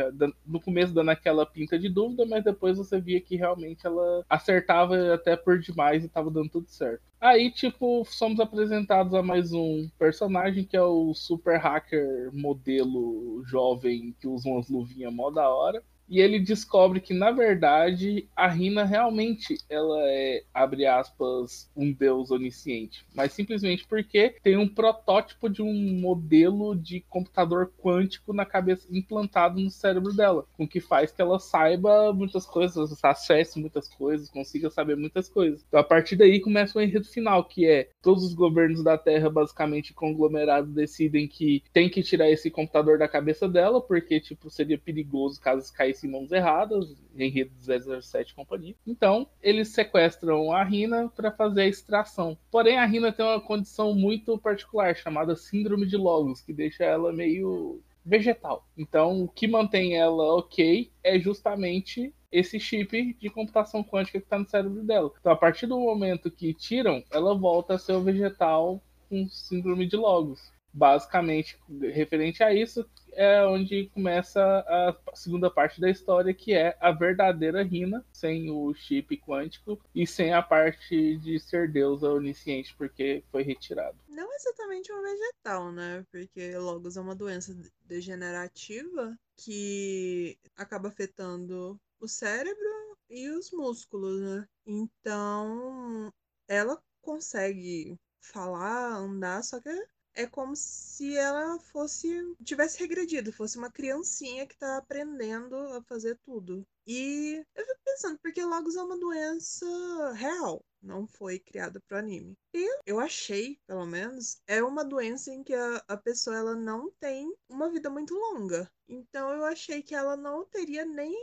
[0.46, 5.14] no começo dando aquela pinta de dúvida, mas depois você via que realmente ela acertava
[5.14, 7.02] até por demais e tava dando tudo certo.
[7.20, 14.14] Aí, tipo, somos apresentados a mais um personagem que é o super hacker modelo jovem
[14.20, 18.84] que usa umas luvinhas mó da hora e ele descobre que na verdade a Rina
[18.84, 25.62] realmente ela é abre aspas um deus onisciente, mas simplesmente porque tem um protótipo de
[25.62, 31.20] um modelo de computador quântico na cabeça implantado no cérebro dela, com que faz que
[31.20, 35.64] ela saiba muitas coisas, acesse muitas coisas, consiga saber muitas coisas.
[35.68, 39.28] Então a partir daí começa o enredo final, que é todos os governos da Terra
[39.28, 44.78] basicamente conglomerados decidem que tem que tirar esse computador da cabeça dela, porque tipo seria
[44.78, 48.74] perigoso caso caísse em mãos erradas, enredo 007 e companhia.
[48.86, 52.36] Então, eles sequestram a Rina para fazer a extração.
[52.50, 57.12] Porém, a Rina tem uma condição muito particular chamada síndrome de Logos, que deixa ela
[57.12, 58.66] meio vegetal.
[58.76, 64.38] Então, o que mantém ela ok é justamente esse chip de computação quântica que está
[64.38, 65.12] no cérebro dela.
[65.20, 69.86] Então, a partir do momento que tiram, ela volta a ser o vegetal com síndrome
[69.86, 70.52] de Logos.
[70.72, 71.58] Basicamente,
[71.92, 77.62] referente a isso, é onde começa a segunda parte da história, que é a verdadeira
[77.64, 83.42] Rina, sem o chip quântico e sem a parte de ser deusa onisciente, porque foi
[83.42, 83.98] retirado.
[84.08, 86.04] Não exatamente um vegetal, né?
[86.12, 87.56] Porque Logos é uma doença
[87.86, 94.46] degenerativa que acaba afetando o cérebro e os músculos, né?
[94.66, 96.12] Então,
[96.46, 99.70] ela consegue falar, andar, só que
[100.18, 106.18] é como se ela fosse tivesse regredido, fosse uma criancinha que tá aprendendo a fazer
[106.24, 106.66] tudo.
[106.84, 112.36] E eu fico pensando, porque Logos é uma doença real, não foi criada pro anime.
[112.52, 116.90] E eu achei, pelo menos, é uma doença em que a, a pessoa ela não
[116.98, 118.68] tem uma vida muito longa.
[118.88, 121.14] Então eu achei que ela não teria nem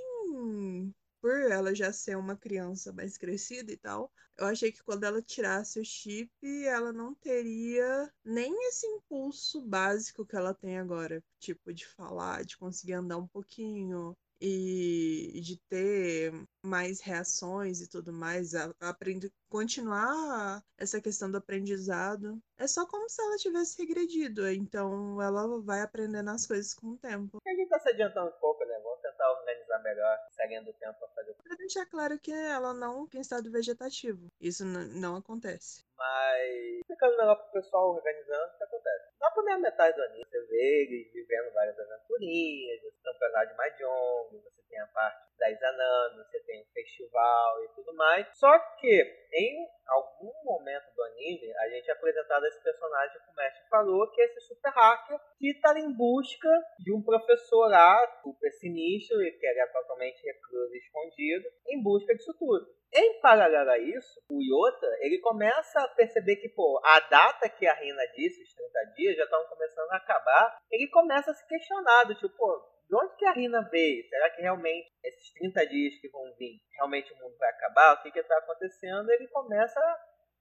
[1.26, 5.24] por ela já ser uma criança mais crescida e tal, eu achei que quando ela
[5.24, 6.30] tirasse o chip,
[6.68, 11.24] ela não teria nem esse impulso básico que ela tem agora.
[11.40, 16.32] Tipo, de falar, de conseguir andar um pouquinho, e de ter
[16.64, 22.40] mais reações e tudo mais, aprender, continuar essa questão do aprendizado.
[22.58, 26.98] É só como se ela tivesse regredido, então ela vai aprendendo as coisas com o
[26.98, 27.40] tempo.
[27.48, 28.75] A gente tá se adiantando um pouco, né?
[29.16, 31.36] Tentar organizar melhor, seguindo o tempo pra fazer.
[31.42, 34.28] Pra deixar claro que ela não tem estado vegetativo.
[34.42, 35.86] Isso não acontece.
[35.96, 39.06] Mas ficando melhor pro pessoal organizando, o que acontece?
[39.22, 43.52] Na primeira metade do anime, você vê eles vivendo várias aventurinhas, você tem um personagem
[43.52, 48.28] de Mahjong, você tem a parte das Ananas, você tem o festival e tudo mais.
[48.38, 53.36] Só que em algum momento do anime, a gente é apresentado esse personagem que o
[53.36, 58.20] mestre falou, que é esse super hacker que está em busca de um professor lá,
[58.22, 62.76] super sinistro, que era totalmente recluso escondido, em busca disso tudo.
[62.94, 67.68] Em paralelo a isso, o Yota, ele começa a perceber que, pô, a data que
[67.68, 70.58] a Rina disse, os 30 dias, já estão começando a acabar.
[70.72, 74.08] Ele começa a se questionar, do tipo, pô, de onde que a Rina veio?
[74.08, 77.94] Será que realmente esses 30 dias que vão vir, realmente o mundo vai acabar?
[77.94, 79.10] O que que está acontecendo?
[79.12, 79.80] Ele começa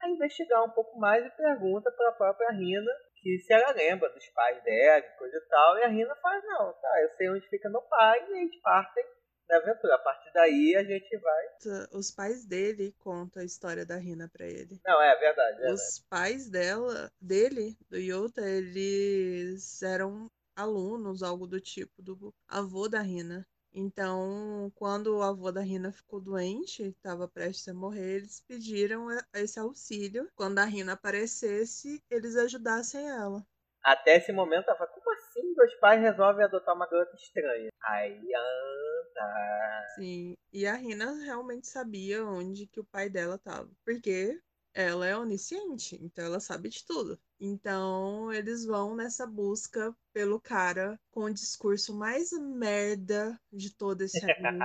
[0.00, 2.90] a investigar um pouco mais e pergunta para a própria Rina
[3.24, 5.78] que se ela lembra dos pais dela, coisa e tal.
[5.78, 9.02] E a Rina fala, não, tá, eu sei onde fica meu pai e eles partem
[9.48, 9.94] da aventura.
[9.94, 11.44] A partir daí a gente vai.
[11.92, 14.78] Os pais dele contam a história da Rina para ele.
[14.84, 15.62] Não, é verdade.
[15.62, 16.06] É Os verdade.
[16.10, 23.46] pais dela, dele, do Yota, eles eram alunos, algo do tipo, do avô da Rina.
[23.72, 29.58] Então, quando o avô da Rina ficou doente, estava prestes a morrer, eles pediram esse
[29.58, 30.28] auxílio.
[30.36, 33.44] Quando a Rina aparecesse, eles ajudassem ela.
[33.82, 37.70] Até esse momento, ela fala, como assim dois pais resolvem adotar uma garota estranha?
[37.82, 39.82] Aí, ah, tá.
[39.94, 43.70] Sim, e a Rina realmente sabia onde que o pai dela estava.
[43.84, 44.40] Porque
[44.72, 47.18] ela é onisciente, então ela sabe de tudo.
[47.44, 54.18] Então eles vão nessa busca pelo cara com o discurso mais merda de todo esse
[54.40, 54.58] anime,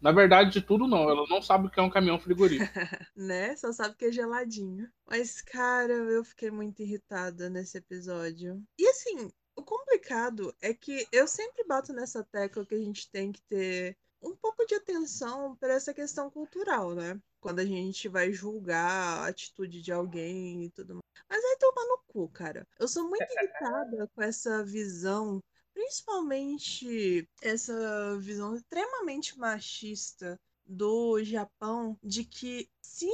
[0.00, 1.10] Na verdade, de tudo não.
[1.10, 2.72] Ela não sabe o que é um caminhão frigorífico.
[3.14, 3.54] né?
[3.56, 4.88] Só sabe que é geladinho.
[5.06, 8.62] Mas, cara, eu fiquei muito irritada nesse episódio.
[8.78, 13.32] E assim, o complicado é que eu sempre bato nessa tecla que a gente tem
[13.32, 17.20] que ter um pouco de atenção para essa questão cultural, né?
[17.40, 21.04] Quando a gente vai julgar a atitude de alguém e tudo mais.
[21.28, 22.66] Mas aí toma no cu, cara.
[22.78, 32.24] Eu sou muito irritada com essa visão, principalmente essa visão extremamente machista do Japão, de
[32.24, 33.10] que se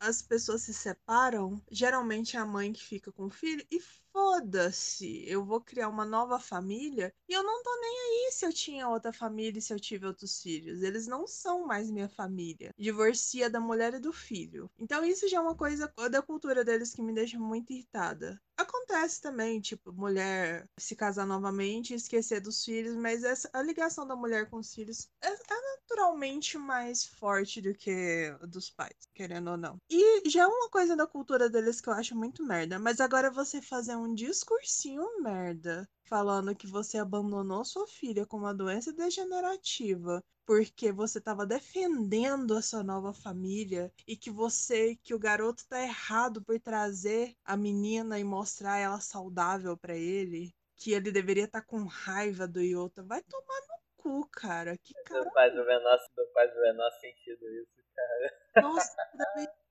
[0.00, 3.80] as pessoas se separam, geralmente é a mãe que fica com o filho e
[4.12, 8.52] foda-se, eu vou criar uma nova família e eu não tô nem aí se eu
[8.52, 10.82] tinha outra família e se eu tive outros filhos.
[10.82, 12.72] Eles não são mais minha família.
[12.78, 14.70] Divorcia da mulher e do filho.
[14.78, 18.40] Então isso já é uma coisa da cultura deles que me deixa muito irritada.
[18.88, 24.14] Acontece também, tipo, mulher se casar novamente esquecer dos filhos, mas essa, a ligação da
[24.14, 29.56] mulher com os filhos é, é naturalmente mais forte do que dos pais, querendo ou
[29.56, 29.76] não.
[29.90, 33.28] E já é uma coisa da cultura deles que eu acho muito merda, mas agora
[33.28, 40.22] você fazer um discursinho merda falando que você abandonou sua filha com uma doença degenerativa
[40.46, 45.82] porque você estava defendendo a sua nova família e que você, que o garoto tá
[45.82, 51.62] errado por trazer a menina e mostrar ela saudável para ele, que ele deveria estar
[51.62, 54.78] tá com raiva do Iota, vai tomar no cu, cara.
[54.78, 55.24] Que cara.
[55.24, 58.45] Não faz o menor, não faz o menor sentido isso, cara.
[58.60, 58.94] Nossa,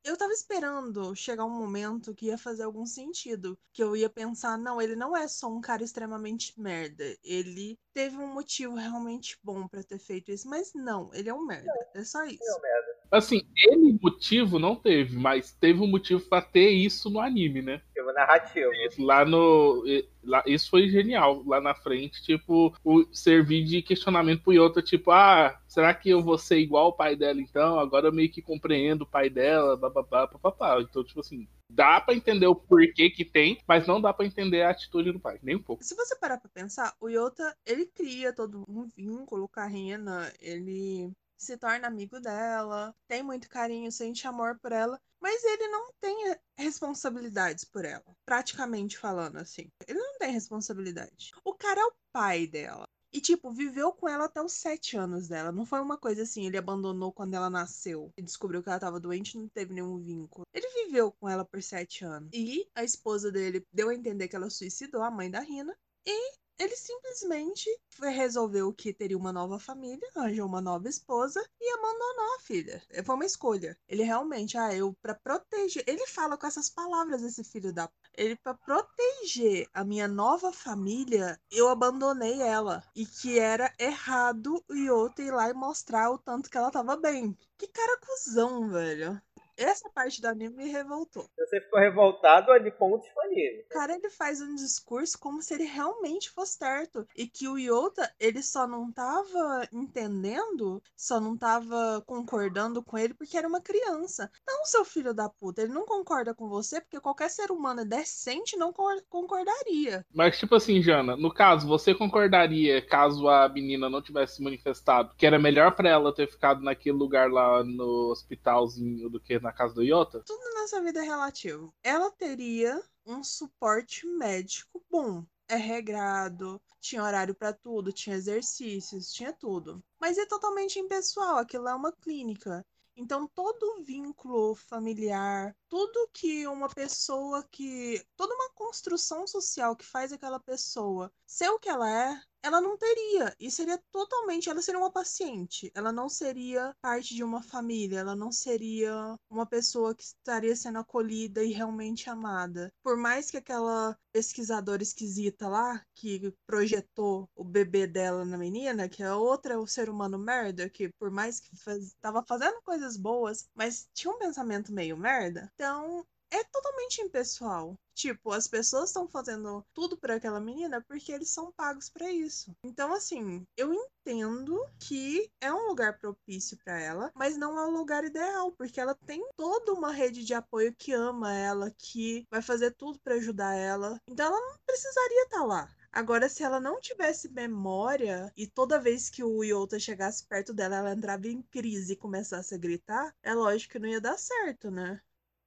[0.03, 3.57] eu tava esperando chegar um momento que ia fazer algum sentido.
[3.73, 7.03] Que eu ia pensar, não, ele não é só um cara extremamente merda.
[7.23, 10.47] Ele teve um motivo realmente bom para ter feito isso.
[10.47, 11.71] Mas não, ele é um merda.
[11.95, 12.43] É só isso.
[12.43, 12.95] É um merda.
[13.11, 17.81] Assim, ele motivo não teve, mas teve um motivo para ter isso no anime, né?
[17.87, 18.71] Motivo narrativo.
[18.99, 19.83] Lá no.
[20.23, 21.43] Lá, isso foi genial.
[21.45, 26.21] Lá na frente, tipo, o servir de questionamento pro Yota, tipo, ah, será que eu
[26.21, 27.79] vou ser igual o pai dela então?
[27.79, 28.41] Agora eu meio que
[28.75, 30.81] compreendo o pai dela, bababá, papapá.
[30.81, 34.63] Então, tipo assim, dá para entender o porquê que tem, mas não dá para entender
[34.63, 35.83] a atitude do pai, nem um pouco.
[35.83, 40.31] Se você parar pra pensar, o Yota, ele cria todo um vínculo com a Rena,
[40.39, 45.91] ele se torna amigo dela, tem muito carinho, sente amor por ela, mas ele não
[45.99, 49.67] tem responsabilidades por ela, praticamente falando assim.
[49.87, 51.31] Ele não tem responsabilidade.
[51.43, 52.84] O cara é o pai dela.
[53.15, 55.49] E, tipo, viveu com ela até os sete anos dela.
[55.49, 58.99] Não foi uma coisa assim, ele abandonou quando ela nasceu e descobriu que ela tava
[58.99, 60.45] doente não teve nenhum vínculo.
[60.53, 62.29] Ele viveu com ela por sete anos.
[62.33, 65.73] E a esposa dele deu a entender que ela suicidou, a mãe da Rina.
[66.05, 72.35] E ele simplesmente resolveu que teria uma nova família, arranjou uma nova esposa e abandonou
[72.35, 72.81] a filha.
[73.03, 73.77] Foi uma escolha.
[73.87, 75.83] Ele realmente, ah, eu para proteger.
[75.85, 77.89] Ele fala com essas palavras, esse filho da.
[78.17, 82.83] Ele para proteger a minha nova família, eu abandonei ela.
[82.95, 86.95] E que era errado o Yoto ir lá e mostrar o tanto que ela tava
[86.95, 87.37] bem.
[87.57, 89.21] Que cara cuzão, velho.
[89.57, 91.25] Essa parte do anime me revoltou.
[91.37, 93.65] Você ficou revoltado ali com o disponível.
[93.69, 97.07] Cara, ele faz um discurso como se ele realmente fosse certo.
[97.15, 103.13] E que o Yota, ele só não tava entendendo, só não tava concordando com ele
[103.13, 104.29] porque era uma criança.
[104.47, 108.57] Não, seu filho da puta, ele não concorda com você porque qualquer ser humano decente
[108.57, 108.73] não
[109.09, 110.05] concordaria.
[110.13, 115.25] Mas, tipo assim, Jana, no caso, você concordaria caso a menina não tivesse manifestado que
[115.25, 119.75] era melhor para ela ter ficado naquele lugar lá no hospitalzinho do que na casa
[119.75, 120.23] do Iota?
[120.25, 121.73] Tudo nessa vida é relativo.
[121.83, 125.23] Ela teria um suporte médico bom.
[125.47, 129.83] É regrado, tinha horário para tudo, tinha exercícios, tinha tudo.
[130.01, 132.65] Mas é totalmente impessoal, aquilo é uma clínica.
[132.97, 138.03] Então, todo vínculo familiar, tudo que uma pessoa que.
[138.15, 142.77] toda uma construção social que faz aquela pessoa ser o que ela é, ela não
[142.77, 143.35] teria.
[143.39, 144.49] E seria totalmente.
[144.49, 145.71] Ela seria uma paciente.
[145.73, 147.99] Ela não seria parte de uma família.
[147.99, 152.71] Ela não seria uma pessoa que estaria sendo acolhida e realmente amada.
[152.83, 159.01] Por mais que aquela pesquisadora esquisita lá, que projetou o bebê dela na menina, que
[159.01, 162.95] a outra é o ser humano merda, que por mais que faz, tava fazendo coisas
[162.95, 165.51] boas, mas tinha um pensamento meio merda.
[165.55, 167.75] Então, é totalmente impessoal.
[167.95, 172.53] Tipo, as pessoas estão fazendo tudo para aquela menina porque eles são pagos para isso.
[172.63, 177.71] Então, assim, eu entendo que é um lugar propício para ela, mas não é o
[177.71, 182.41] lugar ideal, porque ela tem toda uma rede de apoio que ama ela, que vai
[182.41, 183.97] fazer tudo para ajudar ela.
[184.07, 185.75] Então, ela não precisaria estar tá lá.
[185.95, 190.75] Agora, se ela não tivesse memória e toda vez que o Yota chegasse perto dela,
[190.75, 194.69] ela entrava em crise e começasse a gritar, é lógico que não ia dar certo,
[194.69, 195.01] né?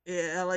[0.07, 0.57] É, ela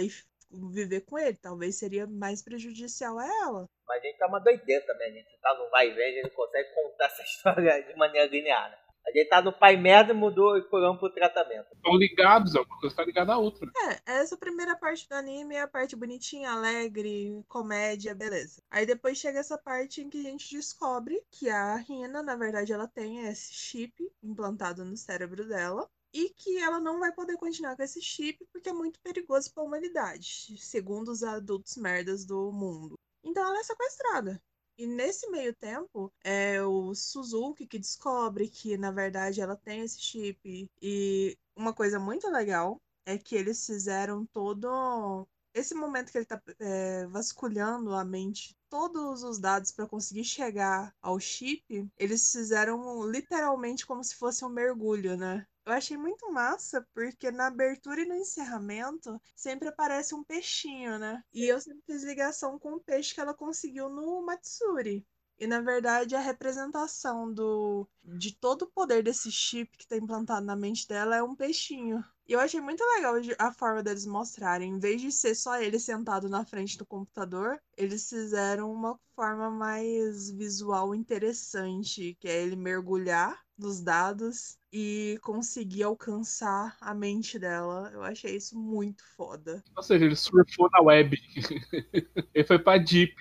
[0.51, 1.37] viver com ele.
[1.37, 3.69] Talvez seria mais prejudicial a ela.
[3.87, 5.11] Mas a gente tá uma doideira também.
[5.11, 8.27] A gente tá no vai e vem, a gente consegue contar essa história de maneira
[8.27, 8.81] linear.
[9.05, 11.67] A gente tá no pai merda e mudou e curamos pro tratamento.
[11.73, 13.69] Estão ligados, uma coisa tá ligada à outra.
[13.89, 18.61] É, essa primeira parte do anime é a parte bonitinha, alegre, comédia, beleza.
[18.69, 22.71] Aí depois chega essa parte em que a gente descobre que a Rina, na verdade,
[22.71, 23.93] ela tem esse chip
[24.23, 25.89] implantado no cérebro dela.
[26.13, 29.63] E que ela não vai poder continuar com esse chip porque é muito perigoso para
[29.63, 32.95] a humanidade, segundo os adultos merdas do mundo.
[33.23, 34.41] Então ela é sequestrada.
[34.77, 39.99] E nesse meio tempo, é o Suzuki que descobre que, na verdade, ela tem esse
[40.01, 40.67] chip.
[40.81, 45.27] E uma coisa muito legal é que eles fizeram todo.
[45.53, 50.95] Esse momento que ele tá é, vasculhando a mente todos os dados para conseguir chegar
[51.01, 55.45] ao chip, eles fizeram literalmente como se fosse um mergulho, né?
[55.65, 61.23] Eu achei muito massa, porque na abertura e no encerramento sempre aparece um peixinho, né?
[61.31, 65.05] E eu sempre fiz ligação com o peixe que ela conseguiu no Matsuri.
[65.37, 70.45] E na verdade a representação do de todo o poder desse chip que está implantado
[70.45, 72.03] na mente dela é um peixinho.
[72.27, 74.73] E eu achei muito legal a forma deles mostrarem.
[74.73, 79.49] Em vez de ser só ele sentado na frente do computador, eles fizeram uma forma
[79.49, 87.91] mais visual interessante, que é ele mergulhar nos dados e conseguir alcançar a mente dela.
[87.93, 89.63] Eu achei isso muito foda.
[89.75, 91.17] Ou seja, ele surfou na web.
[92.33, 93.13] ele foi pra Deep.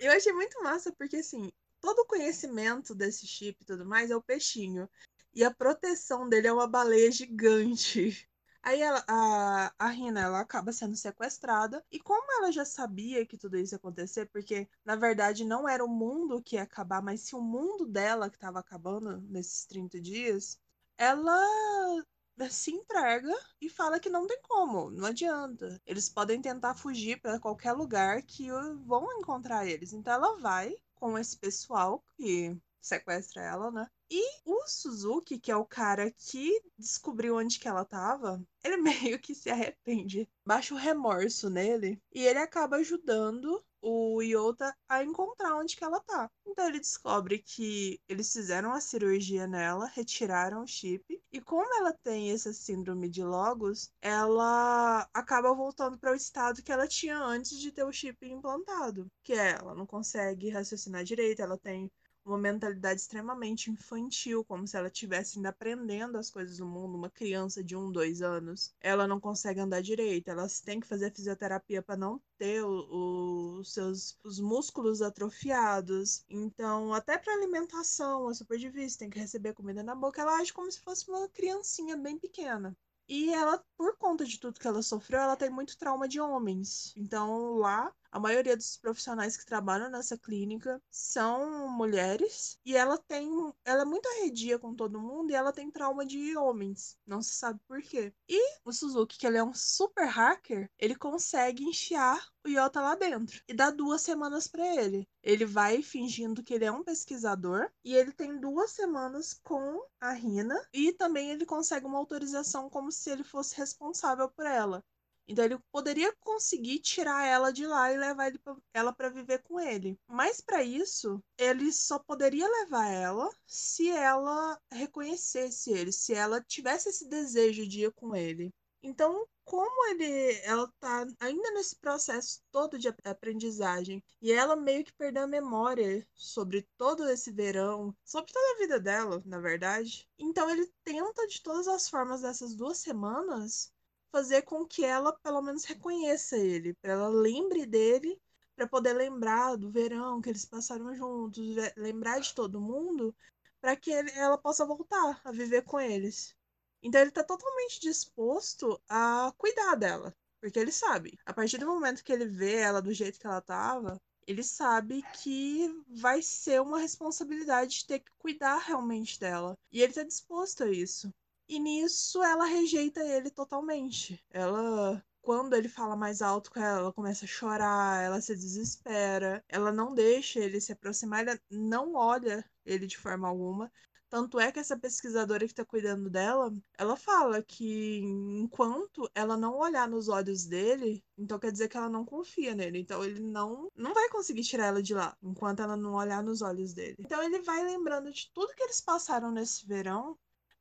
[0.00, 4.16] Eu achei muito massa, porque assim, todo o conhecimento desse chip e tudo mais é
[4.16, 4.88] o peixinho.
[5.34, 8.26] E a proteção dele é uma baleia gigante.
[8.62, 11.84] Aí ela, a, a Rina ela acaba sendo sequestrada.
[11.92, 15.84] E como ela já sabia que tudo isso ia acontecer, porque na verdade não era
[15.84, 20.00] o mundo que ia acabar, mas sim o mundo dela que estava acabando nesses 30
[20.00, 20.58] dias,
[20.98, 22.04] ela
[22.50, 25.80] se entrega e fala que não tem como, não adianta.
[25.86, 28.48] Eles podem tentar fugir para qualquer lugar que
[28.84, 29.92] vão encontrar eles.
[29.92, 33.88] Então ela vai com esse pessoal que sequestra ela, né?
[34.10, 38.76] E o Suzuki, que é o cara que descobriu onde que ela tava, ele
[39.14, 40.28] meio que se arrepende.
[40.44, 46.00] Baixa o remorso nele e ele acaba ajudando o Yota a encontrar onde que ela
[46.00, 46.30] tá.
[46.46, 51.92] Então ele descobre que eles fizeram a cirurgia nela, retiraram o chip, e como ela
[51.92, 57.58] tem essa síndrome de Logos, ela acaba voltando para o estado que ela tinha antes
[57.58, 61.90] de ter o chip implantado, que é ela não consegue raciocinar direito, ela tem
[62.30, 67.10] uma mentalidade extremamente infantil, como se ela estivesse ainda aprendendo as coisas do mundo, uma
[67.10, 68.74] criança de um, dois anos.
[68.80, 74.18] Ela não consegue andar direito, ela tem que fazer fisioterapia para não ter os seus
[74.24, 76.24] os músculos atrofiados.
[76.28, 80.20] Então, até para alimentação é super difícil, tem que receber comida na boca.
[80.20, 82.76] Ela age como se fosse uma criancinha bem pequena.
[83.08, 86.92] E ela, por conta de tudo que ela sofreu, ela tem muito trauma de homens.
[86.94, 93.28] Então, lá, a maioria dos profissionais que trabalham nessa clínica são mulheres e ela tem,
[93.64, 97.34] ela é muito arredia com todo mundo e ela tem trauma de homens, não se
[97.34, 98.12] sabe por quê.
[98.28, 102.94] E o Suzuki, que ele é um super hacker, ele consegue enfiar o Yota lá
[102.94, 105.08] dentro e dá duas semanas para ele.
[105.22, 110.12] Ele vai fingindo que ele é um pesquisador e ele tem duas semanas com a
[110.12, 114.84] Rina e também ele consegue uma autorização como se ele fosse responsável por ela.
[115.28, 119.60] Então ele poderia conseguir tirar ela de lá e levar pra, ela para viver com
[119.60, 119.98] ele.
[120.08, 126.88] Mas para isso, ele só poderia levar ela se ela reconhecesse ele, se ela tivesse
[126.88, 128.50] esse desejo de ir com ele.
[128.82, 134.92] Então, como ele, ela tá ainda nesse processo todo de aprendizagem e ela meio que
[134.92, 140.06] perdeu a memória sobre todo esse verão, sobre toda a vida dela, na verdade.
[140.18, 143.72] Então ele tenta de todas as formas dessas duas semanas
[144.10, 148.20] fazer com que ela pelo menos reconheça ele, para ela lembre dele,
[148.56, 153.14] para poder lembrar do verão que eles passaram juntos, lembrar de todo mundo,
[153.60, 156.34] para que ele, ela possa voltar a viver com eles.
[156.82, 162.04] Então ele está totalmente disposto a cuidar dela, porque ele sabe, a partir do momento
[162.04, 166.78] que ele vê ela do jeito que ela estava, ele sabe que vai ser uma
[166.78, 169.56] responsabilidade de ter que cuidar realmente dela.
[169.72, 171.10] E ele está disposto a isso.
[171.48, 174.22] E nisso ela rejeita ele totalmente.
[174.30, 179.44] Ela quando ele fala mais alto com ela, ela começa a chorar, ela se desespera,
[179.46, 183.70] ela não deixa ele se aproximar, ela não olha ele de forma alguma.
[184.08, 187.98] Tanto é que essa pesquisadora que está cuidando dela, ela fala que
[188.40, 192.78] enquanto ela não olhar nos olhos dele, então quer dizer que ela não confia nele.
[192.78, 196.40] Então ele não, não vai conseguir tirar ela de lá, enquanto ela não olhar nos
[196.40, 196.96] olhos dele.
[196.98, 200.18] Então ele vai lembrando de tudo que eles passaram nesse verão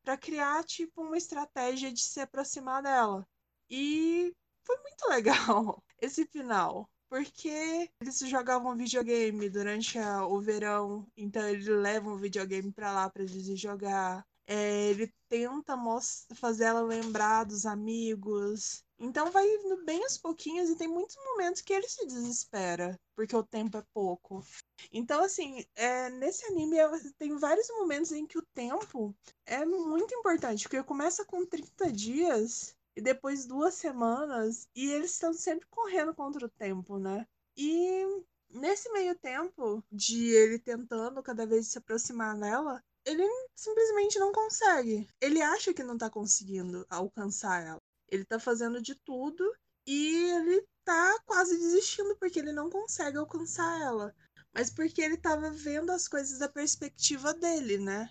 [0.08, 3.28] para criar tipo uma estratégia de se aproximar dela.
[3.70, 4.34] E
[4.64, 6.90] foi muito legal esse final.
[7.10, 13.10] Porque eles jogavam videogame durante a, o verão, então eles levam o videogame para lá
[13.10, 14.26] para eles jogar.
[14.46, 15.76] é, ele tenta
[16.36, 18.86] fazer ela lembrar dos amigos.
[19.00, 23.36] Então vai indo bem aos pouquinhos e tem muitos momentos que ele se desespera, porque
[23.36, 24.44] o tempo é pouco.
[24.92, 30.16] Então, assim, é, nesse anime é, tem vários momentos em que o tempo é muito
[30.16, 36.16] importante, porque começa com 30 dias e depois duas semanas, e eles estão sempre correndo
[36.16, 37.28] contra o tempo, né?
[37.56, 38.04] E
[38.50, 43.24] nesse meio tempo de ele tentando cada vez se aproximar dela, ele
[43.56, 45.08] simplesmente não consegue.
[45.22, 47.82] Ele acha que não tá conseguindo alcançar ela.
[48.10, 49.44] Ele tá fazendo de tudo
[49.86, 54.16] e ele tá quase desistindo porque ele não consegue alcançar ela.
[54.54, 58.10] Mas porque ele tava vendo as coisas da perspectiva dele, né?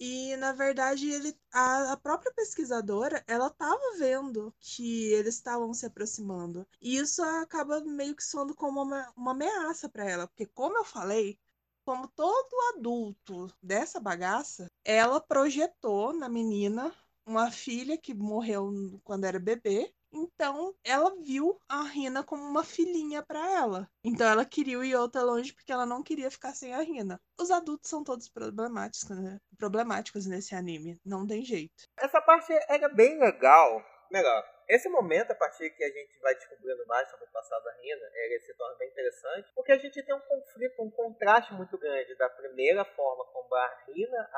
[0.00, 5.86] E na verdade ele, a, a própria pesquisadora, ela estava vendo que eles estavam se
[5.86, 6.66] aproximando.
[6.80, 10.84] E isso acaba meio que soando como uma, uma ameaça para ela, porque como eu
[10.84, 11.38] falei,
[11.84, 16.92] como todo adulto dessa bagaça, ela projetou na menina
[17.26, 18.70] uma filha que morreu
[19.04, 19.92] quando era bebê.
[20.14, 23.88] Então, ela viu a Rina como uma filhinha para ela.
[24.04, 27.18] Então, ela queria o Iota longe porque ela não queria ficar sem a Rina.
[27.40, 29.38] Os adultos são todos problemáticos, né?
[29.56, 31.00] Problemáticos nesse anime.
[31.04, 31.88] Não tem jeito.
[31.98, 33.82] Essa parte era bem legal.
[34.10, 37.72] Melhor, esse momento, a partir que a gente vai descobrindo mais sobre o passado da
[37.72, 41.78] Rina, ele se torna bem interessante, porque a gente tem um conflito, um contraste muito
[41.78, 44.30] grande da primeira forma como a Rina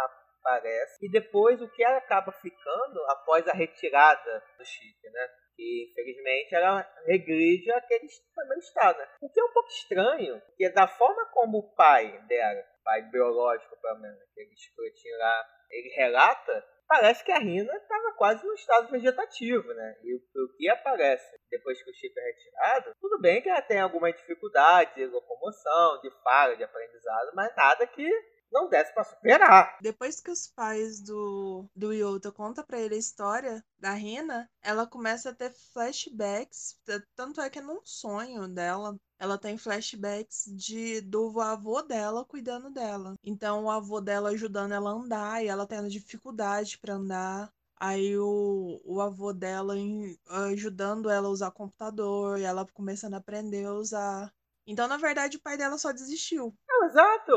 [0.45, 5.29] aparece e depois o que ela acaba ficando após a retirada do chip, né?
[5.59, 9.09] E infelizmente ela regride aquele primeiro estado, né?
[9.23, 13.77] O que é um pouco estranho, porque da forma como o pai dela, pai biológico
[13.81, 18.91] pelo menos, aquele escrotinho lá, ele relata, parece que a Rina estava quase no estado
[18.91, 19.97] vegetativo, né?
[20.03, 20.21] E o,
[20.57, 24.95] que aparece depois que o chip é retirado, tudo bem que ela tem alguma dificuldade
[24.95, 29.77] de locomoção, de fala, de aprendizado, mas nada que não desse para superar.
[29.83, 34.87] Depois que os pais do, do Yota contam para ele a história da Rina, ela
[34.87, 36.79] começa a ter flashbacks,
[37.17, 42.71] tanto é que é num sonho dela, ela tem flashbacks de do avô dela cuidando
[42.71, 43.15] dela.
[43.23, 47.51] Então o avô dela ajudando ela a andar e ela tendo dificuldade para andar.
[47.77, 53.19] Aí o, o avô dela em, ajudando ela a usar computador e ela começando a
[53.19, 54.33] aprender a usar.
[54.67, 56.55] Então, na verdade, o pai dela só desistiu.
[56.67, 57.33] Não, exato.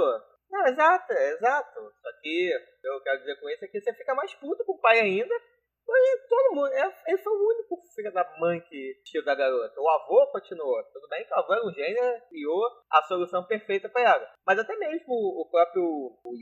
[0.50, 1.80] Não, exato, exato.
[2.02, 2.52] Só que
[2.84, 5.36] eu quero dizer com isso é que você fica mais puto com o pai ainda.
[5.90, 6.70] E todo mundo.
[7.08, 9.80] Ele foi o único filho da mãe que tio da garota.
[9.80, 10.84] O avô continuou.
[10.92, 14.34] Tudo bem que o avô era um gênio criou a solução perfeita para ela.
[14.46, 15.84] Mas até mesmo o próprio
[16.24, 16.34] o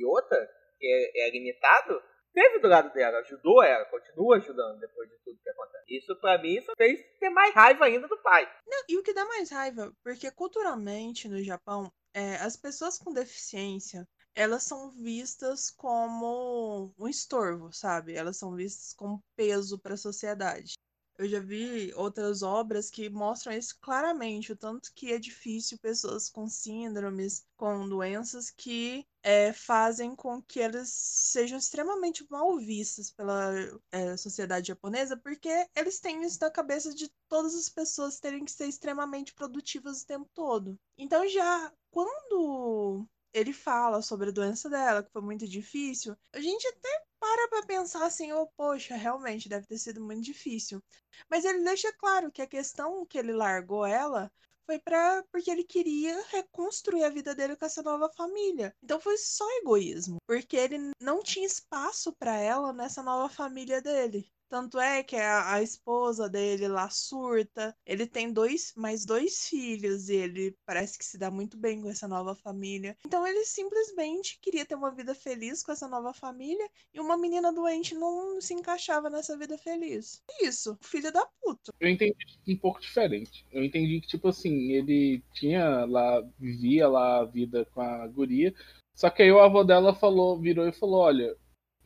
[0.77, 2.01] que é, é limitado,
[2.33, 5.85] teve do lado dela, ajudou ela, continua ajudando depois de tudo que acontece.
[5.87, 8.45] Isso para mim só fez ter mais raiva ainda do pai.
[8.67, 13.13] Não, e o que dá mais raiva, porque culturalmente no Japão, é, as pessoas com
[13.13, 18.15] deficiência elas são vistas como um estorvo, sabe?
[18.15, 20.74] Elas são vistas como peso para a sociedade.
[21.17, 26.29] Eu já vi outras obras que mostram isso claramente, o tanto que é difícil pessoas
[26.29, 33.53] com síndromes, com doenças que é, fazem com que elas sejam extremamente mal vistas pela
[33.91, 38.51] é, sociedade japonesa, porque eles têm isso na cabeça de todas as pessoas terem que
[38.51, 40.77] ser extremamente produtivas o tempo todo.
[40.97, 46.67] Então já quando ele fala sobre a doença dela, que foi muito difícil, a gente
[46.67, 50.79] até para pra pensar assim, oh, poxa, realmente deve ter sido muito difícil.
[51.27, 54.31] Mas ele deixa claro que a questão que ele largou ela
[54.63, 58.75] foi para porque ele queria reconstruir a vida dele com essa nova família.
[58.83, 64.31] Então foi só egoísmo, porque ele não tinha espaço para ela nessa nova família dele.
[64.55, 67.75] Tanto é que a, a, esposa dele lá surta.
[67.85, 71.89] Ele tem dois, mais dois filhos e ele parece que se dá muito bem com
[71.89, 72.97] essa nova família.
[73.05, 77.51] Então ele simplesmente queria ter uma vida feliz com essa nova família e uma menina
[77.51, 80.23] doente não se encaixava nessa vida feliz.
[80.41, 81.73] Isso, filho da puta.
[81.77, 82.15] Eu entendi
[82.47, 83.45] um pouco diferente.
[83.51, 88.55] Eu entendi que, tipo assim, ele tinha lá, vivia lá a vida com a guria.
[88.95, 91.35] Só que aí o avô dela falou, virou e falou: olha.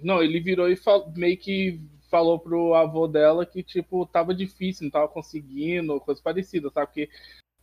[0.01, 0.77] Não, ele virou e
[1.13, 1.77] meio que
[2.09, 6.87] falou pro avô dela que, tipo, tava difícil, não tava conseguindo, coisa parecida, sabe?
[6.87, 7.09] Porque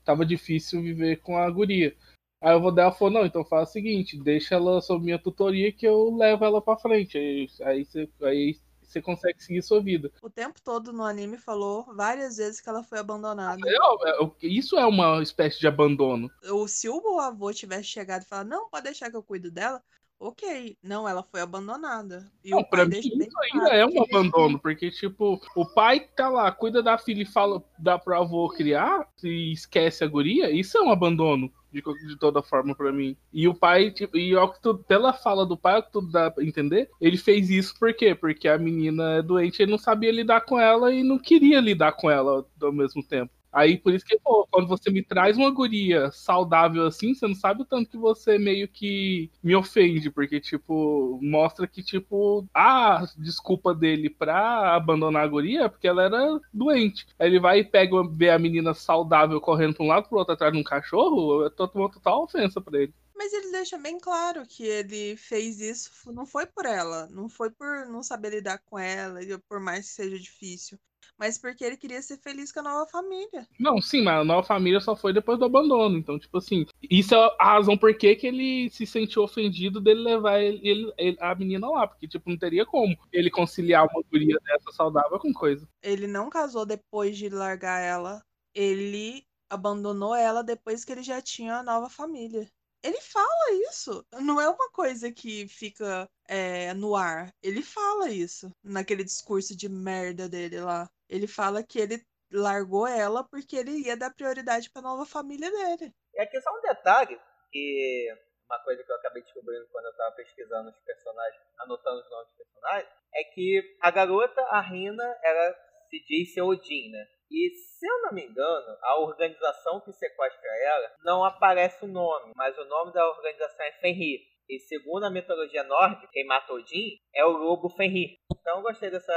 [0.05, 1.95] tava difícil viver com a guria.
[2.41, 5.73] Aí o avô dela falou, não, então faz o seguinte, deixa ela sob minha tutoria
[5.73, 7.17] que eu levo ela pra frente.
[7.17, 10.13] Aí, aí, você, aí você consegue seguir sua vida.
[10.23, 13.61] O tempo todo no anime falou várias vezes que ela foi abandonada.
[13.67, 16.31] É, isso é uma espécie de abandono.
[16.51, 19.83] Ou se o avô tivesse chegado e falado, não, pode deixar que eu cuido dela,
[20.19, 20.77] ok.
[20.83, 22.31] Não, ela foi abandonada.
[22.45, 26.01] E Não, o pra pai mim isso ainda é um abandono, porque, tipo, o pai
[26.17, 30.51] tá lá, cuida da filha e fala, dá pro avô criar, e esquece a guria,
[30.51, 33.17] isso é um abandono, de, de toda forma, pra mim.
[33.33, 36.11] E o pai, tipo, e ao que tu, pela fala do pai, ao que tudo
[36.11, 38.15] dá pra entender, ele fez isso por quê?
[38.15, 41.93] Porque a menina é doente, ele não sabia lidar com ela e não queria lidar
[41.93, 43.33] com ela ao mesmo tempo.
[43.53, 47.35] Aí por isso que, pô, quando você me traz uma guria saudável assim, você não
[47.35, 53.05] sabe o tanto que você meio que me ofende, porque, tipo, mostra que, tipo, a
[53.17, 57.07] desculpa dele pra abandonar a guria é porque ela era doente.
[57.19, 60.35] Aí ele vai e pega, vê a menina saudável correndo pra um lado pro outro
[60.35, 62.95] atrás de um cachorro, é uma total ofensa pra ele.
[63.17, 67.51] Mas ele deixa bem claro que ele fez isso, não foi por ela, não foi
[67.51, 70.79] por não saber lidar com ela, por mais que seja difícil,
[71.19, 73.47] mas porque ele queria ser feliz com a nova família.
[73.59, 75.97] Não, sim, mas a nova família só foi depois do abandono.
[75.99, 80.41] Então, tipo assim, isso é a razão por que ele se sentiu ofendido dele levar
[80.41, 81.87] ele, ele- ele- a menina lá.
[81.87, 85.67] Porque, tipo, não teria como ele conciliar uma guria dessa saudável com coisa.
[85.83, 88.23] Ele não casou depois de largar ela,
[88.55, 92.49] ele abandonou ela depois que ele já tinha a nova família.
[92.83, 97.33] Ele fala isso, não é uma coisa que fica é, no ar.
[97.43, 100.89] Ele fala isso naquele discurso de merda dele lá.
[101.09, 102.03] Ele fala que ele
[102.33, 105.93] largou ela porque ele ia dar prioridade pra nova família dele.
[106.15, 107.19] E aqui só um detalhe,
[107.51, 108.09] que
[108.49, 112.29] uma coisa que eu acabei descobrindo quando eu tava pesquisando os personagens, anotando os nomes
[112.29, 115.55] dos personagens, é que a garota, a Rina, ela
[115.89, 117.07] se diz ser Odin, né?
[117.31, 122.33] E se eu não me engano, a organização que sequestra ela não aparece o nome,
[122.37, 124.21] mas o nome da organização é Fenrir.
[124.49, 128.17] E segundo a mitologia nórdica, quem mata Odin é o lobo Fenrir.
[128.33, 129.13] Então eu gostei dessa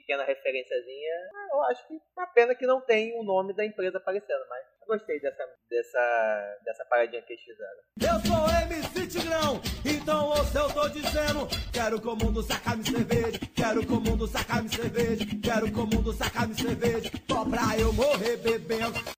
[0.00, 1.14] pequena referenciazinha.
[1.52, 4.64] Eu acho que é uma pena que não tem o nome da empresa aparecendo, mas
[4.86, 7.80] gostei dessa, dessa, dessa paradinha que eles fizeram.
[8.02, 13.40] Eu sou MC Tigrão, então ouça eu tô dizendo Quero que o mundo sacar-me cerveja
[13.54, 17.92] Quero que o mundo sacar-me cerveja Quero que o mundo sacar-me cerveja Só pra eu
[17.92, 19.15] morrer bebendo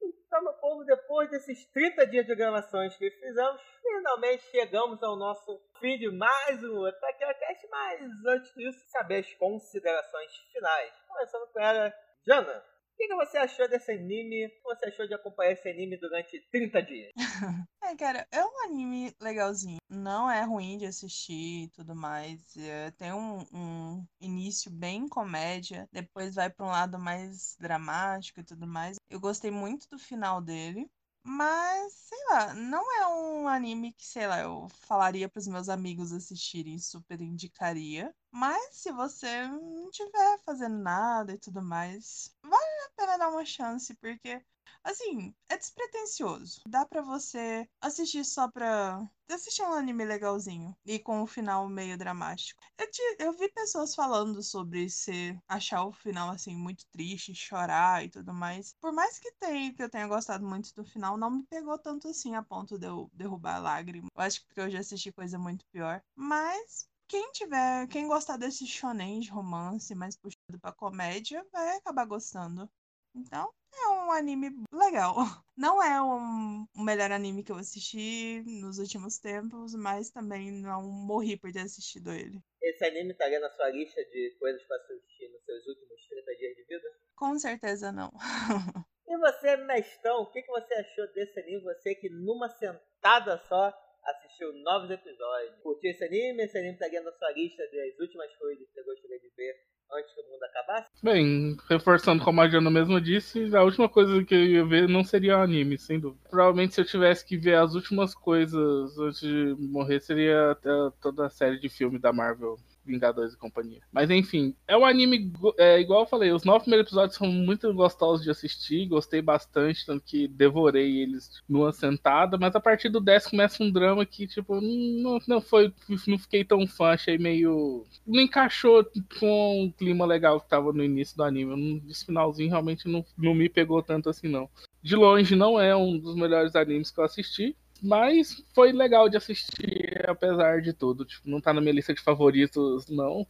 [1.19, 6.63] depois desses 30 dias de gravações que fizemos, finalmente chegamos ao nosso fim de mais
[6.63, 10.93] um Otakiocast, mas antes disso, saber as considerações finais.
[11.09, 11.93] Começando com ela,
[12.25, 12.59] Jana.
[12.59, 14.47] O que, que você achou desse anime?
[14.47, 17.13] O que você achou de acompanhar esse anime durante 30 dias?
[17.81, 19.79] É, cara, é um anime legalzinho.
[19.89, 22.55] Não é ruim de assistir e tudo mais.
[22.57, 28.45] É, tem um, um início bem comédia, depois vai pra um lado mais dramático e
[28.45, 28.99] tudo mais.
[29.09, 30.87] Eu gostei muito do final dele.
[31.31, 36.11] Mas, sei lá, não é um anime que, sei lá, eu falaria pros meus amigos
[36.13, 38.15] assistirem, super indicaria.
[38.31, 43.45] Mas se você não tiver fazendo nada e tudo mais, vale a pena dar uma
[43.45, 44.43] chance, porque
[44.85, 46.63] Assim, é despretensioso.
[46.67, 51.97] Dá pra você assistir só pra assistir um anime legalzinho e com um final meio
[51.99, 52.61] dramático.
[52.79, 58.05] Eu, ti- eu vi pessoas falando sobre se achar o final assim muito triste, chorar
[58.05, 58.75] e tudo mais.
[58.81, 62.09] Por mais que tenha, que eu tenha gostado muito do final, não me pegou tanto
[62.09, 64.09] assim a ponto de eu derrubar a lágrima.
[64.15, 66.03] Eu acho que eu já assisti coisa muito pior.
[66.15, 72.05] Mas quem tiver, quem gostar desse shonen de romance mais puxado pra comédia, vai acabar
[72.07, 72.69] gostando.
[73.15, 75.15] Então, é um anime legal.
[75.57, 80.85] Não é um, o melhor anime que eu assisti nos últimos tempos, mas também não
[80.85, 82.41] morri por ter assistido ele.
[82.63, 86.55] Esse anime estaria na sua lista de coisas para assistir nos seus últimos 30 dias
[86.55, 86.89] de vida?
[87.17, 88.11] Com certeza não.
[89.11, 91.63] E você, Mestão, o que, que você achou desse anime?
[91.63, 93.73] Você que numa sentada só
[94.05, 95.57] assistiu novos episódios.
[95.63, 96.45] Curtiu esse anime?
[96.45, 99.55] Esse anime estaria na sua lista das últimas coisas que você gostaria de ver
[99.95, 100.89] antes que o mundo acabasse?
[101.03, 105.05] Bem, reforçando como a Jana mesmo disse, a última coisa que eu ia ver não
[105.05, 106.29] seria um anime, sem dúvida.
[106.29, 110.57] Provavelmente se eu tivesse que ver as últimas coisas antes de morrer, seria
[111.01, 112.57] toda a série de filme da Marvel.
[112.89, 113.81] Vingadores e companhia.
[113.93, 117.73] Mas enfim, é um anime, é, igual eu falei, os nove primeiros episódios são muito
[117.75, 123.01] gostosos de assistir, gostei bastante, tanto que devorei eles numa sentada, mas a partir do
[123.01, 125.73] 10 começa um drama que, tipo, não, não foi,
[126.07, 127.85] não fiquei tão fã, achei meio.
[128.07, 128.85] Não encaixou
[129.21, 131.83] com o clima legal que tava no início do anime.
[131.89, 134.49] Esse finalzinho realmente não, não me pegou tanto assim, não.
[134.83, 137.57] De longe não é um dos melhores animes que eu assisti.
[137.83, 141.05] Mas foi legal de assistir, apesar de tudo.
[141.05, 143.27] Tipo, não tá na minha lista de favoritos, não.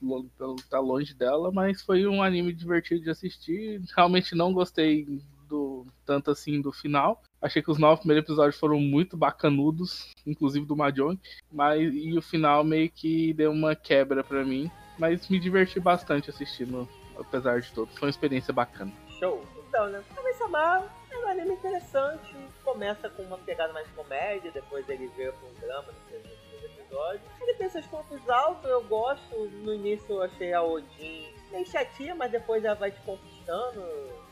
[0.70, 3.80] Tá longe dela, mas foi um anime divertido de assistir.
[3.94, 7.22] Realmente não gostei do tanto assim do final.
[7.40, 11.18] Achei que os nove primeiros episódios foram muito bacanudos, inclusive do Mahjong.
[11.50, 14.70] Mas e o final meio que deu uma quebra pra mim.
[14.98, 17.90] Mas me diverti bastante assistindo, apesar de tudo.
[17.94, 18.92] Foi uma experiência bacana.
[19.18, 19.44] Show.
[19.68, 20.02] Então, né?
[20.14, 22.34] Kami-sama é um anime interessante.
[22.68, 27.20] Começa com uma pegada mais comédia, depois ele veio com um drama no segundo episódio.
[27.40, 29.34] Ele tem seus pontos altos, eu gosto.
[29.62, 33.82] No início eu achei a Odin meio chatinha, mas depois ela vai te conquistando.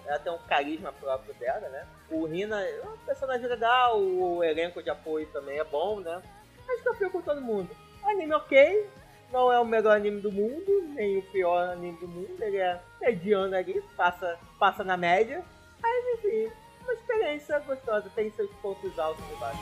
[0.05, 1.87] Ela tem um carisma próprio dela, né?
[2.11, 6.23] O Rina é um personagem legal, o elenco de apoio também é bom, né?
[6.69, 7.71] Acho que eu fico com todo mundo.
[8.05, 8.87] Anime ok,
[9.33, 12.79] não é o melhor anime do mundo, nem o pior anime do mundo, ele é
[13.01, 15.43] mediano ali, passa, passa na média.
[15.81, 16.53] Mas enfim,
[16.87, 19.61] uma experiência gostosa, tem seus pontos altos e baixos.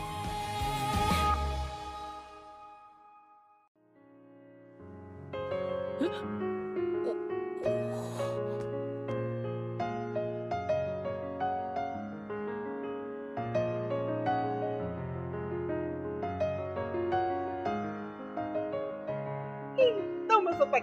[6.01, 6.54] Então,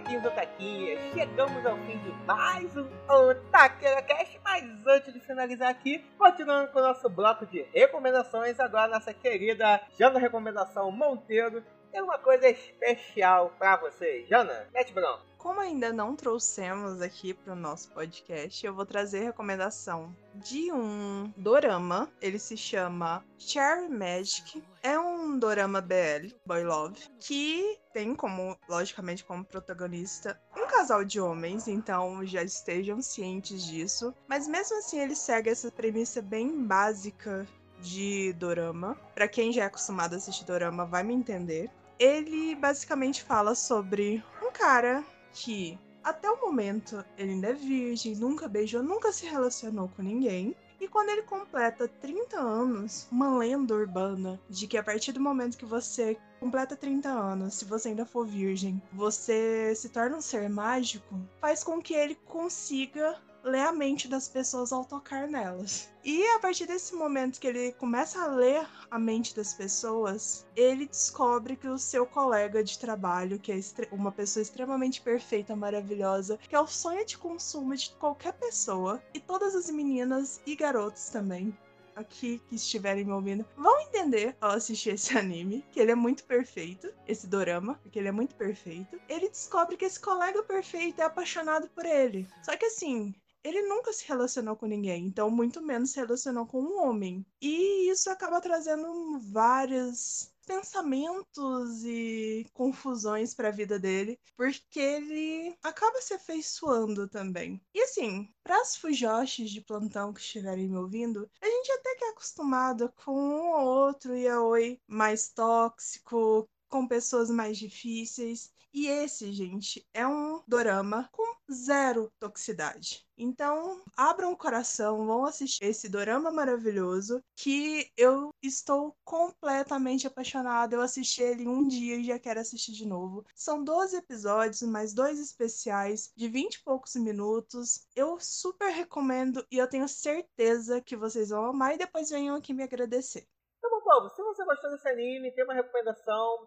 [0.02, 5.70] otaquinhos e otaquinhas, chegamos ao fim de mais um Otaqueira Cast, mas antes de finalizar
[5.70, 11.62] aqui, continuando com o nosso bloco de recomendações, agora nossa querida Jana Recomendação Monteiro
[11.92, 14.26] tem uma coisa especial pra vocês.
[14.28, 15.30] Jana, mete bronca.
[15.36, 21.32] Como ainda não trouxemos aqui para o nosso podcast, eu vou trazer recomendação de um
[21.36, 22.08] dorama.
[22.20, 24.62] Ele se chama Cherry Magic.
[24.84, 31.20] É um dorama BL, Boy Love, que tem como, logicamente, como protagonista um casal de
[31.20, 34.14] homens, então já estejam cientes disso.
[34.28, 37.48] Mas mesmo assim, ele segue essa premissa bem básica
[37.80, 38.96] de dorama.
[39.12, 41.68] Para quem já é acostumado a assistir dorama, vai me entender.
[42.02, 48.48] Ele basicamente fala sobre um cara que até o momento ele ainda é virgem, nunca
[48.48, 50.56] beijou, nunca se relacionou com ninguém.
[50.80, 55.56] E quando ele completa 30 anos, uma lenda urbana de que a partir do momento
[55.56, 60.50] que você completa 30 anos, se você ainda for virgem, você se torna um ser
[60.50, 65.88] mágico, faz com que ele consiga ler a mente das pessoas ao tocar nelas.
[66.04, 70.86] E a partir desse momento que ele começa a ler a mente das pessoas, ele
[70.86, 73.60] descobre que o seu colega de trabalho, que é
[73.90, 79.20] uma pessoa extremamente perfeita, maravilhosa, que é o sonho de consumo de qualquer pessoa, e
[79.20, 81.56] todas as meninas e garotos também,
[81.94, 86.24] aqui que estiverem me ouvindo vão entender ao assistir esse anime, que ele é muito
[86.24, 89.00] perfeito, esse dorama, porque ele é muito perfeito.
[89.08, 92.26] Ele descobre que esse colega perfeito é apaixonado por ele.
[92.42, 93.14] Só que assim,
[93.44, 97.24] ele nunca se relacionou com ninguém, então muito menos se relacionou com um homem.
[97.40, 106.00] E isso acaba trazendo vários pensamentos e confusões para a vida dele, porque ele acaba
[106.00, 107.60] se afeiçoando também.
[107.74, 112.04] E assim, para as fujoshis de plantão que estiverem me ouvindo, a gente até que
[112.04, 118.50] é acostumado com um ou outro yaoi mais tóxico, com pessoas mais difíceis.
[118.74, 123.06] E esse, gente, é um dorama com zero toxicidade.
[123.16, 130.74] Então, abram o coração, vão assistir esse dorama maravilhoso que eu estou completamente apaixonada.
[130.74, 133.24] Eu assisti ele um dia e já quero assistir de novo.
[133.34, 137.86] São 12 episódios, mais dois especiais de 20 e poucos minutos.
[137.94, 142.54] Eu super recomendo e eu tenho certeza que vocês vão amar e depois venham aqui
[142.54, 143.28] me agradecer.
[143.58, 143.78] Então,
[144.08, 144.21] se você
[144.52, 146.46] gostou desse anime, tem uma recomendação,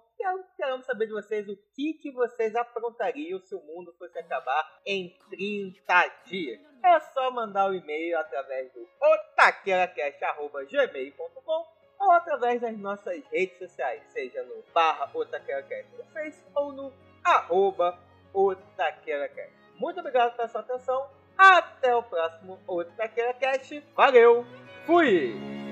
[0.55, 5.17] queremos saber de vocês o que, que vocês aprontariam se o mundo fosse acabar em
[5.31, 6.61] 30 dias.
[6.83, 11.65] É só mandar o um e-mail através do otaqueracast.gmail.com
[11.97, 17.97] ou através das nossas redes sociais, seja no barra otaqueracast no Face ou no arroba
[18.33, 19.55] otaqueracast.
[19.77, 24.45] Muito obrigado pela sua atenção, até o próximo Otaqueracast, valeu,
[24.85, 25.64] fui!